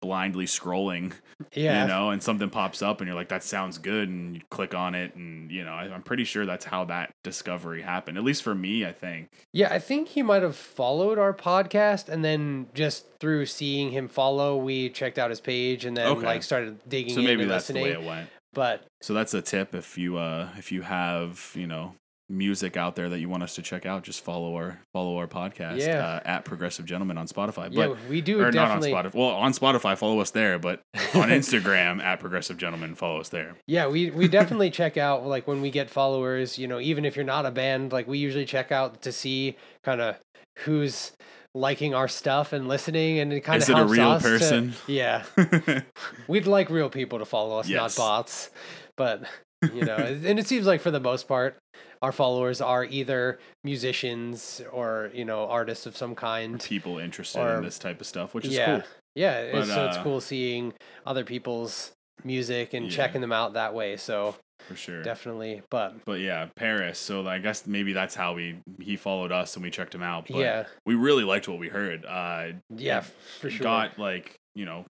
[0.00, 1.12] blindly scrolling
[1.54, 1.82] yeah.
[1.82, 4.72] you know and something pops up and you're like that sounds good and you click
[4.72, 8.22] on it and you know I, i'm pretty sure that's how that discovery happened at
[8.22, 12.24] least for me i think Yeah, I think he might have followed our podcast, and
[12.24, 16.26] then just through seeing him follow, we checked out his page, and then Okay.
[16.26, 19.74] like started digging so maybe that's the way it went But so that's a tip
[19.74, 21.94] if you uh if you have you know
[22.30, 25.26] music out there that you want us to check out just follow our follow our
[25.26, 26.06] podcast Yeah.
[26.06, 28.92] uh, at progressive gentleman on spotify yeah, but we do or definitely.
[28.92, 29.14] not on Spotify.
[29.14, 30.82] Well, on Spotify, follow us there, but
[31.14, 33.56] on Instagram at Progressive Gentleman, follow us there.
[33.66, 36.58] Yeah, we we definitely check out like when we get followers.
[36.58, 39.56] You know, even if you're not a band, like we usually check out to see
[39.82, 40.16] kind of
[40.60, 41.12] who's
[41.54, 44.22] liking our stuff and listening, and it kind of Is it a helps real us
[44.22, 44.74] to- person?
[44.86, 45.22] yeah,
[46.28, 47.96] we'd like real people to follow us, Yes.
[47.96, 48.50] not bots.
[48.96, 49.24] But
[49.62, 51.56] you know, and it seems like for the most part,
[52.02, 56.60] our followers are either musicians or you know artists of some kind.
[56.62, 58.82] People interested Or- in this type of stuff, which is yeah, cool.
[59.14, 59.40] yeah.
[59.40, 60.72] it's- But, so it's uh, cool seeing
[61.06, 61.92] other people's
[62.24, 62.90] music and Yeah.
[62.90, 63.96] checking them out that way.
[63.96, 64.34] So
[64.66, 65.02] For sure.
[65.02, 66.96] definitely, but But yeah, PAARIS.
[66.98, 70.26] So I guess maybe that's how we he followed us and we checked him out.
[70.28, 72.04] But yeah, we really liked what we heard.
[72.04, 73.02] Uh, yeah,
[73.40, 73.62] for sure.
[73.62, 74.84] got like you know,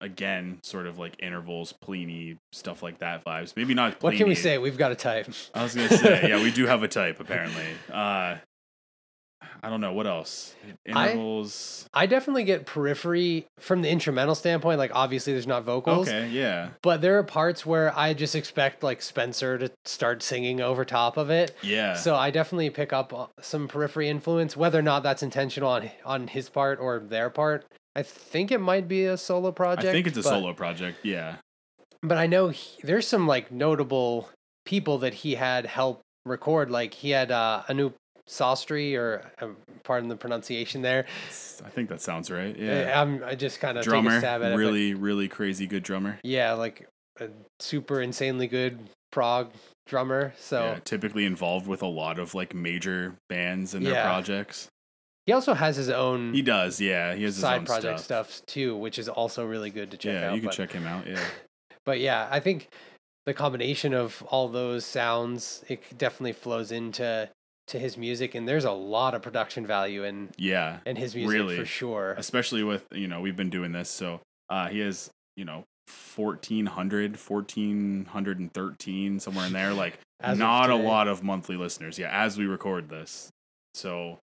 [0.00, 3.54] again, sort of like intervals, Plini stuff like that vibes.
[3.56, 4.02] Maybe not.
[4.02, 4.58] What can we say?
[4.58, 5.28] We've got a type.
[5.54, 7.66] I was gonna say, yeah, we do have a type apparently.
[7.92, 8.36] Uh,
[9.62, 10.54] I don't know what else.
[10.90, 11.86] I- Intervals.
[11.92, 14.78] I definitely get periphery from the instrumental standpoint.
[14.78, 16.08] Like obviously there's not vocals.
[16.08, 20.60] okay, yeah, But there are parts where I just expect like Spencer to start singing
[20.62, 21.54] over top of it.
[21.62, 21.94] yeah.
[21.94, 25.90] So I definitely pick up uh, some periphery influence, whether or not that's intentional on
[26.06, 27.66] on his part or their part.
[28.00, 29.86] I think it might be a solo project.
[29.88, 30.98] I think it's a but- solo project.
[31.04, 31.36] Yeah,
[32.02, 34.30] but I know he, there's some like notable
[34.64, 36.70] people that he had help record.
[36.70, 37.92] Like he had uh, Anup
[38.26, 39.48] Sastry, or uh,
[39.84, 41.04] pardon the pronunciation there.
[41.64, 42.56] I think that sounds right.
[42.56, 44.54] Yeah, I'm I just kind of drummer, stab at it.
[44.54, 46.18] but really, really crazy good drummer.
[46.24, 46.88] yeah, like
[47.20, 48.78] a super insanely good
[49.12, 49.50] prog
[49.86, 50.32] drummer.
[50.38, 54.04] So yeah, typically involved with a lot of like major bands and their Yeah.
[54.08, 54.68] projects.
[55.26, 57.14] He also has his own He does, yeah.
[57.14, 58.30] He has his side project stuff.
[58.30, 58.46] stuff.
[58.46, 60.30] too, which is also really good to check yeah, out.
[60.30, 61.06] Yeah, you can but, check him out.
[61.06, 61.20] Yeah,
[61.84, 62.68] but yeah, I think
[63.26, 67.28] the combination of all those sounds it definitely flows into
[67.68, 70.78] to his music, and there's a lot of production value in yeah.
[70.86, 71.56] in his music Really.
[71.56, 72.14] for sure.
[72.18, 75.64] Especially with you know we've been doing this, so uh, he has you know
[76.16, 79.98] 1400 1413 somewhere in there like
[80.36, 83.28] not a lot of monthly listeners yeah as we record this
[83.74, 84.16] so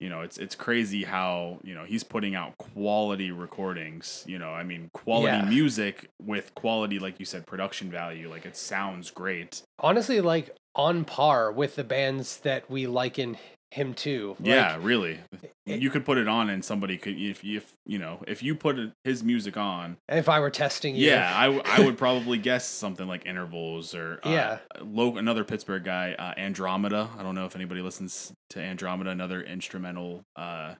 [0.00, 4.50] you know it's it's crazy how you know he's putting out quality recordings you know
[4.50, 5.44] i mean quality Yeah.
[5.44, 11.04] music with quality like you said production value like it sounds great Honestly, like on
[11.04, 13.36] par with the bands that we liken
[13.70, 14.30] him to.
[14.38, 15.18] Like, yeah really
[15.66, 18.54] it- you could put it on and somebody could if if you know if you
[18.54, 22.38] put his music on if I were testing you, Yeah, I, w- I would probably
[22.38, 24.58] guess something like intervals or uh, Yeah.
[24.80, 27.10] lo- another Pittsburgh guy, uh, Andromeda.
[27.18, 30.74] I don't know if anybody listens to Andromeda, another instrumental uh,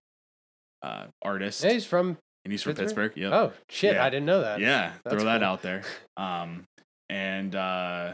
[0.82, 2.16] uh, artist, Yeah, he's from.
[2.44, 3.12] and he's from Pittsburgh?
[3.12, 3.30] Pittsburgh.
[3.30, 3.32] Yep.
[3.32, 3.94] Oh shit!
[3.96, 4.04] Yeah.
[4.04, 4.60] I didn't know that.
[4.60, 5.82] yeah, throw That's that out there.
[6.16, 6.64] Um,
[7.10, 8.12] and uh,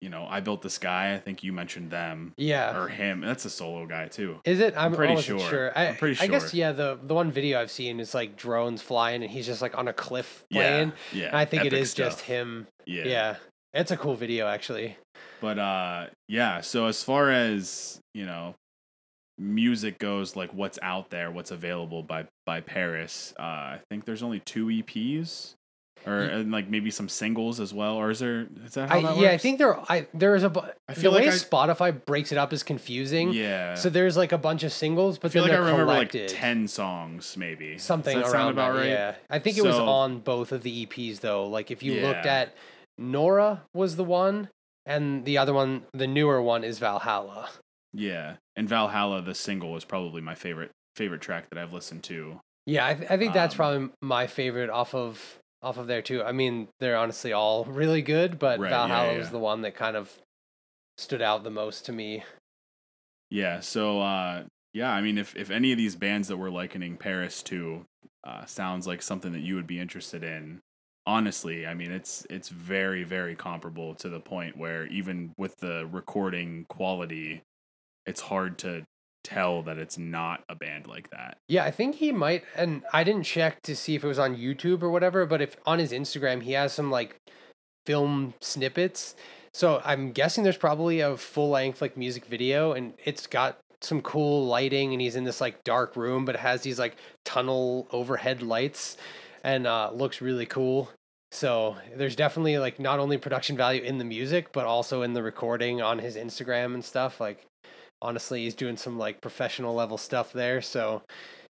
[0.00, 1.14] you know, I built the sky.
[1.14, 2.78] I think you mentioned them Yeah.
[2.78, 3.20] or him.
[3.20, 4.38] That's a solo guy too.
[4.44, 4.74] Is it?
[4.76, 5.50] I'm, pretty I wasn't sure.
[5.50, 5.72] sure.
[5.78, 6.24] I, I'm pretty sure.
[6.24, 6.72] I guess yeah.
[6.72, 9.88] The the one video I've seen is like drones flying and he's just like on
[9.88, 10.92] a cliff Yeah, playing.
[11.12, 11.26] yeah.
[11.28, 12.66] And I think it epic is just him.
[12.86, 13.04] Yeah.
[13.06, 13.36] Yeah.
[13.74, 14.96] It's a cool video actually.
[15.40, 18.54] But uh yeah, so as far as, you know,
[19.38, 24.22] music goes like what's out there, what's available by by PAARIS, uh I think there's
[24.22, 25.54] only two EPs
[26.06, 29.02] or and like maybe some singles as well or is there is that how I,
[29.02, 29.78] that yeah, I think there.
[29.90, 30.48] I there is a.
[30.48, 33.32] I I the feel like way I- Spotify breaks it up is confusing.
[33.32, 33.74] Yeah.
[33.74, 36.30] So there's like a bunch of singles, I but feel then like I remember collected.
[36.30, 37.78] like 10 songs maybe.
[37.78, 38.88] Something that around about that, right?
[38.88, 41.46] Yeah, I think it was on both of the EPs though.
[41.46, 42.54] Like if you looked at
[42.96, 44.48] Nora was the one,
[44.86, 47.50] and the other one, the newer one, is Valhalla.
[47.92, 48.36] Yeah.
[48.56, 52.40] And Valhalla the single is probably my favorite favorite track that I've listened to.
[52.66, 56.02] Yeah, I, th- I think that's Um, probably my favorite off of off of there
[56.02, 56.22] too.
[56.22, 59.18] I mean, they're honestly all really good, but Right, yeah, Valhalla yeah.
[59.18, 60.10] was the one that kind of
[60.96, 62.24] stood out the most to me.
[63.30, 66.96] Yeah, so uh yeah, I mean if if any of these bands that we're likening
[66.96, 67.84] PAARIS to
[68.24, 70.60] uh sounds like something that you would be interested in,
[71.06, 75.86] honestly, I mean it's it's very very comparable to the point where even with the
[75.90, 77.42] recording quality,
[78.06, 78.86] it's hard to
[79.28, 81.38] tell that it's not a band like that.
[81.48, 84.36] Yeah, I think he might, and I didn't check to see if it was on
[84.36, 87.16] YouTube or whatever, but if on his Instagram he has some like
[87.86, 89.14] film snippets.
[89.52, 94.00] So I'm guessing there's probably a full length like music video, and it's got some
[94.02, 97.86] cool lighting, and he's in this like dark room, but it has these like tunnel
[97.92, 98.96] overhead lights,
[99.44, 100.90] and uh, looks really cool.
[101.30, 105.22] So there's definitely like not only production value in the music, but also in the
[105.22, 107.20] recording on his Instagram and stuff.
[107.20, 107.44] Like
[108.02, 110.60] honestly, he's doing some like professional level stuff there.
[110.62, 111.02] So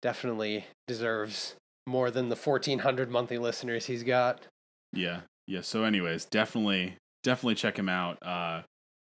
[0.01, 1.55] definitely deserves
[1.87, 4.47] more than the 1400 monthly listeners he's got.
[4.93, 5.21] Yeah.
[5.47, 8.19] Yeah, so anyways, definitely definitely check him out.
[8.23, 8.63] Uh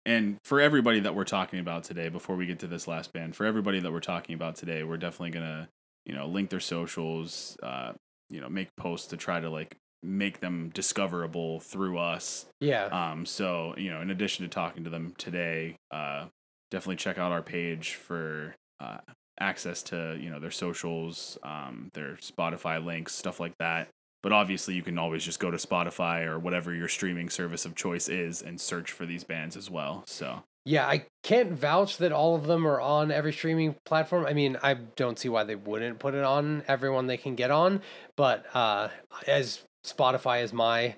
[0.04, 3.36] and for everybody that we're talking about today before we get to this last band,
[3.36, 5.68] for everybody that we're talking about today, we're definitely going to,
[6.04, 7.92] you know, link their socials, uh,
[8.28, 12.46] you know, make posts to try to like make them discoverable through us.
[12.60, 12.86] Yeah.
[12.86, 16.26] Um so, you know, in addition to talking to them today, uh
[16.72, 18.98] definitely check out our page for uh
[19.40, 23.88] access to, you know, their socials, um their Spotify links, stuff like that.
[24.22, 27.74] But obviously, you can always just go to Spotify or whatever your streaming service of
[27.74, 30.04] choice is and search for these bands as well.
[30.06, 34.24] So, Yeah, I can't vouch that all of them are on every streaming platform.
[34.26, 37.50] I mean, I don't see why they wouldn't put it on everyone they can get
[37.50, 37.82] on,
[38.16, 38.88] but uh
[39.26, 40.94] as Spotify is my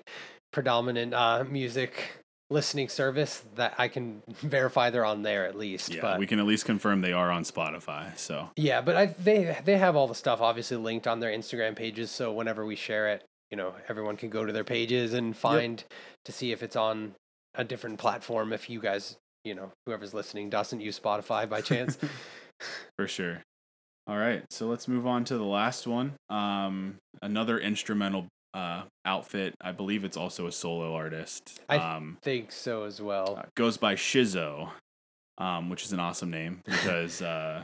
[0.51, 5.93] predominant uh music listening service that I can verify they're on there at least.
[5.93, 8.17] yeah, but we can at least confirm they are on Spotify.
[8.17, 11.75] So, Yeah, but I they they have all the stuff obviously linked on their Instagram
[11.75, 15.35] pages, so whenever we share it, you know, everyone can go to their pages and
[15.35, 15.83] find
[16.25, 17.15] to see if it's on
[17.55, 21.97] a different platform if you guys, you know, whoever's listening doesn't use Spotify by chance.
[22.97, 23.43] For sure.
[24.07, 26.13] All right, so let's move on to the last one.
[26.29, 29.53] Um, another instrumental uh, outfit.
[29.61, 31.59] I believe it's also a solo artist.
[31.69, 33.37] I Um, think so as well.
[33.39, 34.69] uh, goes by Shizzo,
[35.37, 37.63] um, which is an awesome name because uh,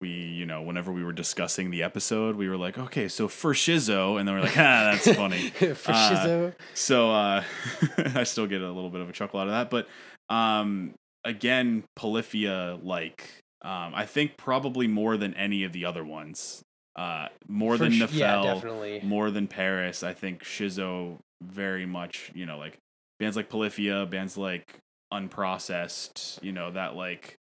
[0.00, 3.52] we, you know, whenever we were discussing the episode, we were like, okay, so for
[3.52, 5.50] Shizzo, and then we're like, ah, that's funny.
[5.50, 6.54] For Uh, Shizzo.
[6.74, 7.44] So uh,
[8.14, 9.86] I still get a little bit of a chuckle out of that, but
[10.34, 13.28] um, again, Polyphia, like
[13.62, 16.62] um, I think probably more than any of the other ones,
[16.96, 19.00] uh, more For than sh- Nephele, Yeah, definitely.
[19.02, 20.02] more than PAARIS.
[20.02, 22.76] I think Shizzo very much, you know, like
[23.18, 24.78] bands like Polyphia, bands like
[25.12, 27.36] Unprocessed, you know, that like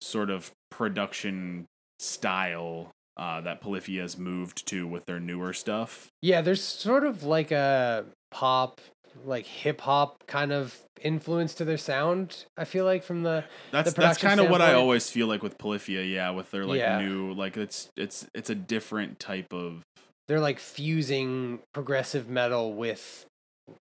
[0.00, 1.66] sort of production
[1.98, 6.08] style uh, that Polyphia has moved to with their newer stuff.
[6.22, 8.80] Yeah, there's sort of like a pop,
[9.24, 12.44] like hip hop kind of influence to their sound.
[12.56, 15.42] I feel like from the That's the that's kind of what I always feel like
[15.42, 16.98] with Polyphia, yeah, with their like Yeah.
[16.98, 19.82] new like it's it's it's a different type of
[20.26, 23.24] they're like fusing progressive metal with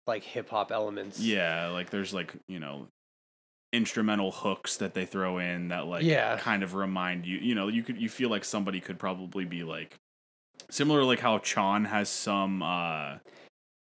[0.07, 1.19] like hip hop elements.
[1.19, 2.87] yeah, like there's like, you know,
[3.73, 6.37] instrumental hooks that they throw in that like Yeah.
[6.37, 9.63] kind of remind you, you know, you could you feel like somebody could probably be
[9.63, 9.95] like
[10.69, 13.17] similar to like how Chon has some uh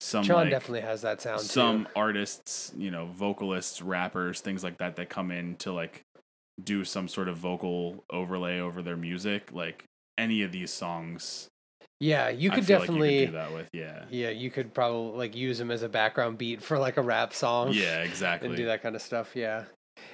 [0.01, 1.91] some Chon like, definitely has that sound some too.
[1.95, 6.01] artists, you know, vocalists, rappers, things like that that come in to like
[6.63, 9.49] do some sort of vocal overlay over their music.
[9.51, 9.83] Like
[10.17, 11.47] any of these songs,
[11.99, 12.99] Yeah, you could definitely.
[13.01, 13.69] like you could do that with.
[13.73, 17.01] Yeah, Yeah, you could probably like use them as a background beat for like a
[17.01, 17.71] rap song.
[17.73, 18.47] yeah, exactly.
[18.49, 19.31] and do that kind of stuff.
[19.35, 19.63] Yeah,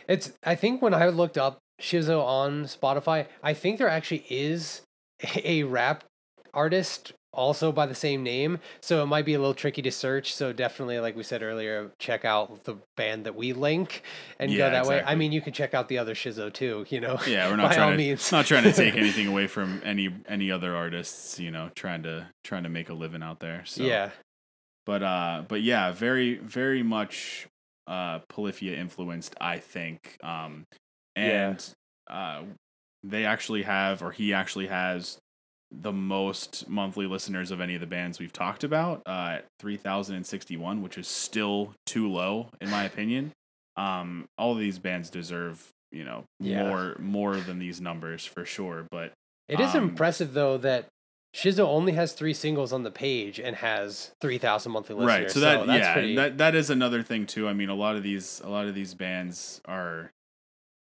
[0.08, 0.34] it's.
[0.44, 4.82] I think when I looked up Shizzo on Spotify, I think there actually is
[5.44, 6.04] a rap
[6.54, 10.34] artist also by the same name, so it might be a little tricky to search.
[10.34, 14.02] So definitely, like we said earlier, check out the band that we link
[14.40, 15.04] and Yeah, go that way.
[15.06, 16.86] I mean, you can check out the other Shizzo too.
[16.90, 17.20] You know.
[17.28, 18.32] Yeah, we're not by all trying to means.
[18.32, 21.40] not trying to take anything away from any any other artists.
[21.40, 23.64] You know, trying to trying to make a living out there.
[23.66, 24.10] So Yeah.
[24.86, 27.48] but uh but yeah very very much
[27.88, 30.64] uh Polyphia influenced i think um
[31.16, 31.50] Yeah.
[31.50, 31.74] and
[32.10, 32.42] uh
[33.04, 35.18] they actually have or he actually has
[35.72, 40.82] the most monthly listeners of any of the bands we've talked about uh at 3061
[40.82, 43.32] which is still too low in my opinion
[43.78, 46.64] um all of these bands deserve you know Yeah.
[46.70, 49.12] more more than these numbers for sure but
[49.48, 50.88] It is Um, impressive though that
[51.36, 55.20] Shizzo only has three singles on the page and has three thousand monthly listeners.
[55.24, 57.76] right so that that's yeah pretty, that that is another thing too i mean a
[57.76, 60.12] lot of these a lot of these bands are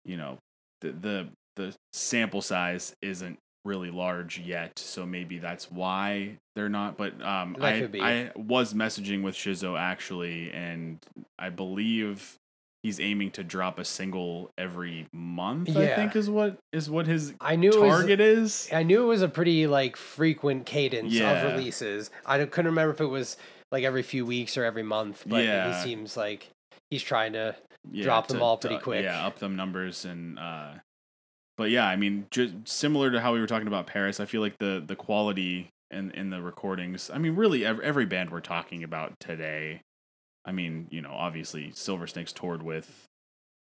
[0.04, 0.38] you know
[0.82, 6.96] the the the sample size isn't really large yet so maybe that's why they're not
[6.98, 11.00] but um i i was messaging with Shizzo actually and
[11.40, 12.36] i believe
[12.84, 17.34] he's aiming to drop a single every month i think is what is what his
[17.42, 21.12] I knew it was target is I knew it was a pretty like frequent cadence
[21.14, 21.32] Yeah.
[21.32, 22.12] of releases.
[22.26, 23.38] I couldn't remember if it was
[23.72, 25.74] like every few weeks or every month, but Yeah.
[25.76, 26.50] he seems like
[26.92, 27.56] he's trying to.
[27.92, 29.04] yeah, drop them to- all pretty to- quick.
[29.04, 30.74] Yeah, up them numbers and uh
[31.58, 34.42] but yeah, I mean just similar to how we were talking about PAARIS, I feel
[34.42, 38.42] like the the quality in in the recordings, I mean really every, every band we're
[38.42, 39.82] talking about today.
[40.46, 43.06] I mean, you know, obviously Silver Snakes toured with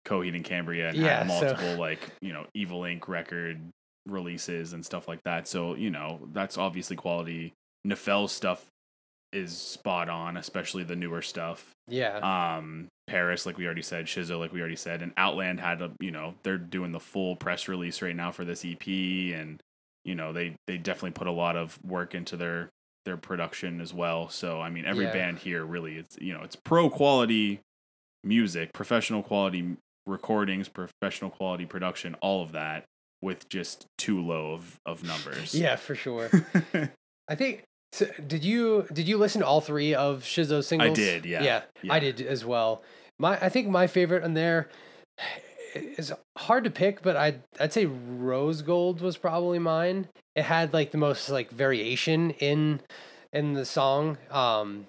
[0.05, 3.59] Coheed and Cambria and Yeah, had so- multiple like, you know, Evil Ink record
[4.07, 5.47] releases and stuff like that.
[5.47, 7.53] So, you know, that's obviously quality.
[7.87, 8.65] Nephele stuff
[9.33, 12.17] is spot on, especially the newer stuff Yeah,
[12.57, 15.91] um PAARIS like we already said Shizzo like we already said and outland had a
[15.99, 19.61] you know they're doing the full press release right now for this ep and
[20.05, 22.69] you know they they definitely put a lot of work into their
[23.05, 25.11] their production as well so i mean every Yeah.
[25.13, 27.59] band here really it's you know it's pro quality
[28.23, 32.85] music professional quality recordings professional quality production all of that
[33.21, 36.29] with just too low of, of numbers yeah, for sure.
[37.29, 37.63] I think.
[37.93, 40.97] So did you did you listen to all three of Shizzo's singles?
[40.97, 41.43] I did, yeah.
[41.43, 41.93] Yeah, Yeah.
[41.93, 42.81] I did as well.
[43.19, 44.67] My I think my favorite on there
[45.75, 50.07] is hard to pick, but I'd I'd say Rose Gold was probably mine.
[50.35, 52.81] It had like the most like variation in
[53.31, 54.17] in the song.
[54.31, 54.87] Um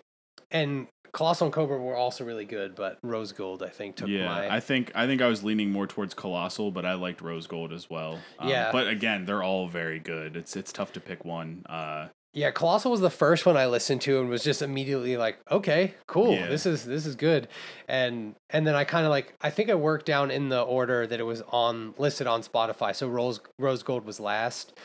[0.51, 4.25] and Colossal and Cobra were also really good, but Rose Gold I think took yeah,
[4.25, 7.47] my I think I think I was leaning more towards Colossal, but I liked Rose
[7.47, 8.19] Gold as well.
[8.38, 8.73] Um, Yeah.
[8.73, 10.37] but again, they're all very good.
[10.37, 11.67] It's it's tough to pick one.
[11.69, 15.38] Uh, Yeah, Colossal was the first one I listened to and was just immediately like,
[15.51, 16.33] okay, cool.
[16.33, 16.49] Yeah.
[16.49, 17.47] This is this is good.
[17.88, 21.07] And and then I kind of like I think I worked down in the order
[21.07, 22.94] that it was on listed on Spotify.
[22.94, 24.77] So Rose Rose Gold was last.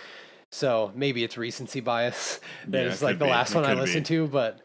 [0.51, 3.31] So maybe it's recency bias that Yeah, it's like the be.
[3.31, 3.81] last It one I could be.
[3.81, 4.61] listened to, but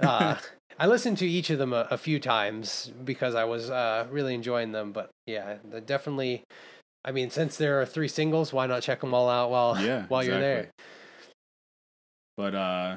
[0.00, 0.36] uh
[0.78, 4.34] I listened to each of them a, a few times because I was uh, really
[4.34, 4.90] enjoying them.
[4.90, 6.42] But yeah, the- definitely
[7.04, 10.06] I mean, since there are three singles, why not check them all out while Yeah,
[10.08, 10.70] while you're there?
[12.36, 12.96] But uh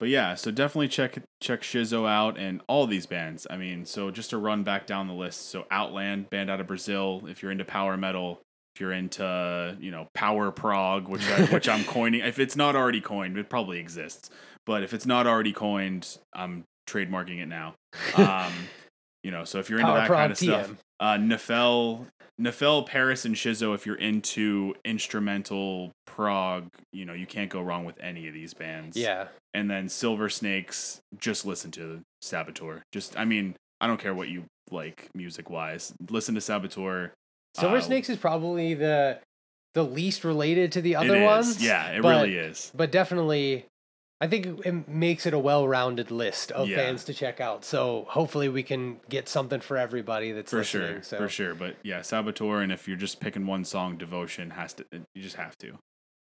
[0.00, 3.46] but yeah, so definitely check check Shizzo out and all these bands.
[3.50, 6.68] I mean, so just to run back down the list, so Outland, band out of
[6.68, 8.40] Brazil, if you're into power metal,
[8.78, 12.20] if you're into, you know, power prog, which I, which I'm coining.
[12.20, 14.30] If it's not already coined, it probably exists.
[14.66, 17.74] But if it's not already coined, I'm trademarking it now.
[18.14, 18.52] Um,
[19.24, 22.06] you know, so if you're into Power that kind of stuff, uh, Nephele,
[22.40, 23.74] Nephele, PAARIS, and Shizzo.
[23.74, 25.90] If you're into instrumental
[26.22, 28.96] prog, you know you can't go wrong with any of these bands.
[28.96, 32.82] Yeah, And then Silver Snakes, just listen to Saboteur.
[32.92, 35.94] Just, I mean, I don't care what you like music wise.
[36.10, 37.12] Listen to Saboteur.
[37.54, 39.20] Silver Uh, Snakes is probably the
[39.74, 41.62] the least related to the other ones.
[41.64, 42.72] Yeah, it but- really is.
[42.74, 43.66] but definitely
[44.20, 46.78] I think it makes it a well-rounded list of Yeah.
[46.78, 47.64] bands to check out.
[47.64, 50.94] So hopefully we can get something for everybody that's For listening.
[50.94, 51.54] sure, So for sure.
[51.54, 54.84] But yeah, Saboteur, and if you're just picking one song, Devotion has to.
[55.14, 55.78] You just have to.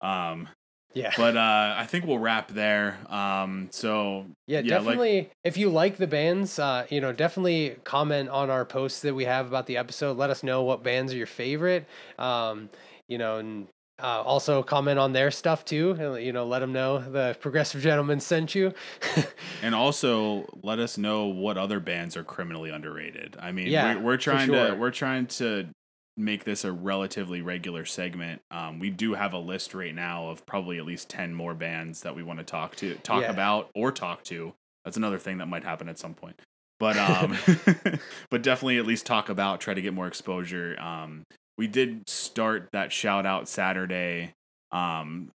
[0.01, 0.49] Um,
[0.95, 2.99] yeah, but uh, I think we'll wrap there.
[3.11, 5.31] Um, so yeah, yeah, like- definitely.
[5.45, 9.25] if you like the bands, uh, you know, definitely comment on our posts that we
[9.27, 10.17] have about the episode.
[10.17, 11.87] Let us know what bands are your favorite.
[12.19, 12.71] Um,
[13.09, 13.69] you know, and
[14.03, 15.91] uh, also comment on their stuff too.
[15.99, 18.73] and, You know, let them know the Progressive Djentlemen sent you.
[19.63, 23.37] And also let us know what other bands are criminally underrated.
[23.41, 24.69] I mean, Yeah, we're, we're trying sure.
[24.69, 25.69] to we're trying to
[26.17, 28.41] make this a relatively regular segment.
[28.51, 32.03] Um, we do have a list right now of probably at least ten more bands
[32.03, 33.31] that we want to talk to, talk Yeah.
[33.31, 34.55] about, or talk to.
[34.85, 36.41] That's another thing that might happen at some point.
[36.79, 37.37] But um,
[38.31, 40.77] but definitely at least talk about, try to get more exposure.
[40.81, 41.25] Um,
[41.59, 44.35] we did start that shout out Saturday.
[44.73, 45.31] Um,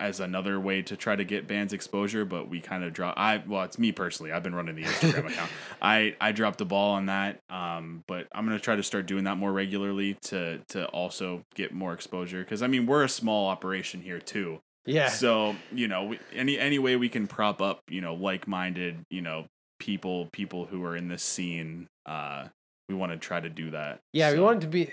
[0.00, 3.14] as another way to try to get bands exposure, but we kind of drop.
[3.16, 4.32] I well, it's me personally.
[4.32, 5.50] I've been running the Instagram account.
[5.82, 7.40] I I dropped the ball on that.
[7.50, 11.72] Um, but I'm gonna try to start doing that more regularly to to also get
[11.72, 12.40] more exposure.
[12.40, 14.60] Because I mean, we're a small operation here too.
[14.86, 18.46] yeah, So you know, we, any any way we can prop up, you know, like
[18.48, 19.46] minded, you know,
[19.78, 21.88] people people who are in this scene.
[22.06, 22.48] Uh,
[22.88, 24.00] we want to try to do that.
[24.14, 24.86] Yeah, we want it to be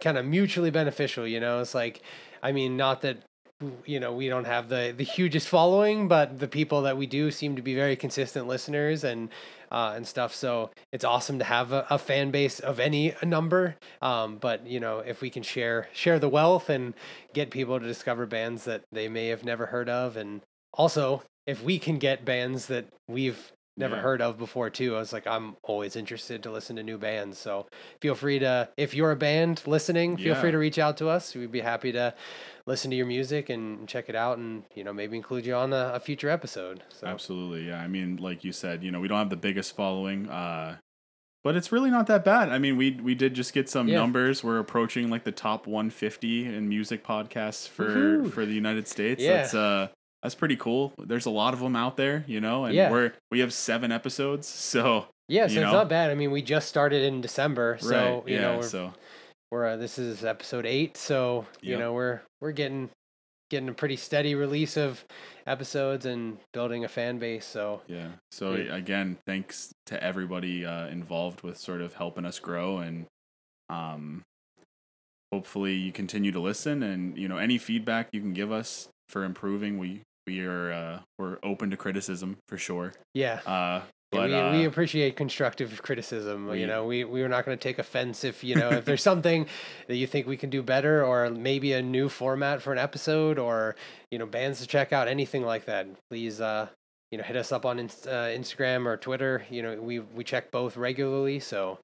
[0.00, 1.24] kind of mutually beneficial.
[1.24, 2.02] You know, it's like,
[2.42, 3.18] I mean, not that
[3.84, 7.30] you know we don't have the the hugest following, but the people that we do
[7.30, 9.30] seem to be very consistent listeners and
[9.70, 10.34] uh, and stuff.
[10.34, 13.76] So it's awesome to have a, a fan base of any number.
[14.00, 16.94] Um, but you know, if we can share share the wealth and
[17.34, 20.40] get people to discover bands that they may have never heard of, and
[20.72, 24.02] also if we can get bands that we've never Yeah.
[24.02, 24.96] heard of before too.
[24.96, 27.38] I was like, I'm always interested to listen to new bands.
[27.38, 27.66] So
[28.00, 31.34] feel free to, if you're a band listening, feel free to reach out to us.
[31.34, 32.12] We'd be happy to
[32.66, 35.72] listen to your music and check it out and, you know, maybe include you on
[35.72, 36.82] a, a future episode.
[36.90, 37.80] So Absolutely, yeah.
[37.80, 40.76] I mean, like you said, you know, we don't have the biggest following, uh,
[41.44, 42.48] but it's really not that bad.
[42.50, 43.98] I mean, we we did just get some Yeah.
[43.98, 44.42] numbers.
[44.42, 48.32] We're approaching like the top 150 in music podcasts for Woohoo.
[48.32, 49.22] for the United States.
[49.22, 49.34] Yeah.
[49.38, 49.88] That's uh
[50.22, 50.92] that's pretty cool.
[50.98, 52.90] There's a lot of them out there, you know, and Yeah.
[52.90, 55.78] we're we have seven episodes, so yeah, so you it's know?
[55.78, 56.10] not bad.
[56.10, 57.78] I mean, we just started in December.
[57.80, 58.40] So, right, you yeah.
[58.42, 58.92] know, we're, so
[59.50, 60.96] we're uh, this is episode eight.
[60.96, 61.78] So, you Yep.
[61.80, 62.88] know, we're, we're getting,
[63.50, 65.04] getting a pretty steady release of
[65.46, 67.44] episodes and building a fan base.
[67.46, 68.08] So yeah.
[68.30, 68.74] So Yeah.
[68.74, 73.06] again, thanks to everybody uh, involved with sort of helping us grow and
[73.70, 74.22] um
[75.30, 79.24] hopefully you continue to listen and you know any feedback you can give us for
[79.24, 83.40] improving we we are uh we're open to criticism for sure yeah.
[83.46, 83.80] uh
[84.12, 86.48] Yeah, we, uh, we appreciate constructive criticism.
[86.48, 88.84] we- you know, we, we are not going to take offense if, you know, if
[88.86, 89.46] there's something
[89.88, 93.38] that you think we can do better or maybe a new format for an episode
[93.38, 93.76] or,
[94.10, 95.86] you know, bands to check out, anything like that.
[96.10, 96.68] Please, uh,
[97.10, 99.44] you know, hit us up on Inst- uh, Instagram or Twitter.
[99.50, 101.38] You know, we, we check both regularly.
[101.40, 101.78] So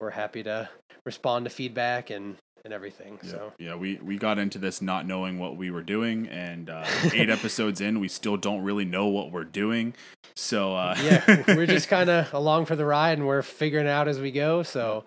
[0.00, 0.68] we're happy to
[1.06, 2.34] respond to feedback and,
[2.64, 3.18] and everything.
[3.22, 6.68] yeah, So yeah we we got into this not knowing what we were doing and
[6.70, 9.94] uh eight episodes in we still don't really know what we're doing
[10.36, 13.90] so uh yeah, we're just kind of along for the ride and we're figuring it
[13.90, 14.62] out as we go.
[14.62, 15.04] So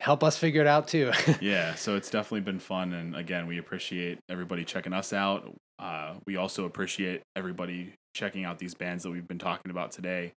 [0.00, 1.12] help us figure it out too.
[1.40, 6.14] yeah so it's definitely been fun and again we appreciate everybody checking us out uh,
[6.26, 10.32] we also appreciate everybody checking out these bands that we've been talking about today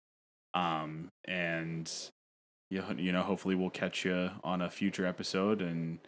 [0.54, 1.90] um, and
[2.70, 5.98] you, you know hopefully we'll catch you on a future episode and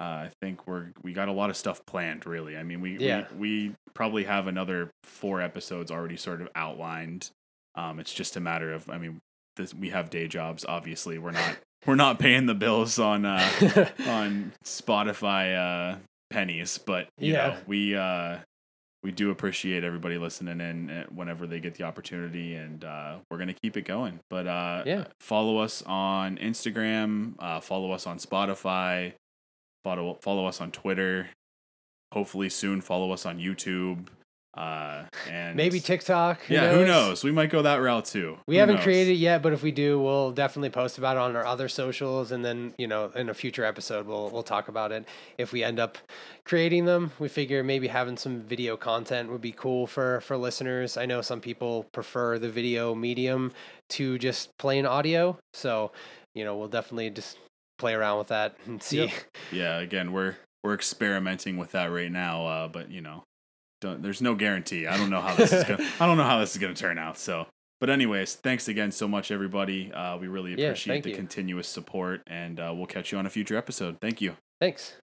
[0.00, 2.98] uh, I think we're we got a lot of stuff planned really I mean we,
[2.98, 3.26] Yeah.
[3.36, 7.30] we we probably have another four episodes already sort of outlined
[7.74, 9.18] um, it's just a matter of I mean
[9.56, 13.48] this, we have day jobs obviously we're not we're not paying the bills on uh,
[14.06, 15.56] on Spotify
[15.94, 15.98] uh,
[16.30, 17.48] pennies, but you Yeah.
[17.48, 18.38] know we uh,
[19.04, 23.38] we do appreciate everybody listening in uh, whenever they get the opportunity, and uh, we're
[23.38, 24.18] gonna keep it going.
[24.28, 25.04] But uh, Yeah.
[25.20, 29.12] follow us on Instagram, uh, follow us on Spotify.
[29.84, 31.28] Follow follow us on Twitter.
[32.12, 34.08] Hopefully soon follow us on YouTube.
[34.56, 36.40] Uh, and Maybe TikTok.
[36.44, 36.74] Who yeah, knows?
[36.74, 37.22] who knows?
[37.22, 38.38] We might go that route too.
[38.48, 38.84] We Who haven't knows?
[38.84, 41.68] created it yet, but if we do, we'll definitely post about it on our other
[41.68, 45.06] socials, and then you know, in a future episode, we'll we'll talk about it.
[45.36, 45.96] If we end up
[46.44, 50.96] creating them, we figure maybe having some video content would be cool for for listeners.
[50.96, 53.52] I know some people prefer the video medium
[53.90, 55.92] to just plain audio, so
[56.34, 57.38] you know, we'll definitely just
[57.78, 58.98] play around with that and see.
[58.98, 59.10] Yep.
[59.52, 63.24] Yeah, again, we're we're experimenting with that right now, uh, but you know,
[63.80, 64.86] don't, there's no guarantee.
[64.86, 65.88] I don't know how this is gonna.
[66.00, 67.16] I don't know how this is gonna turn out.
[67.18, 67.46] So,
[67.80, 69.92] but anyways, thanks again so much, everybody.
[69.92, 71.16] Uh, we really appreciate thank the you.
[71.16, 73.98] continuous support, and uh, we'll catch you on a future episode.
[74.00, 74.36] Thank you.
[74.60, 74.94] Thanks.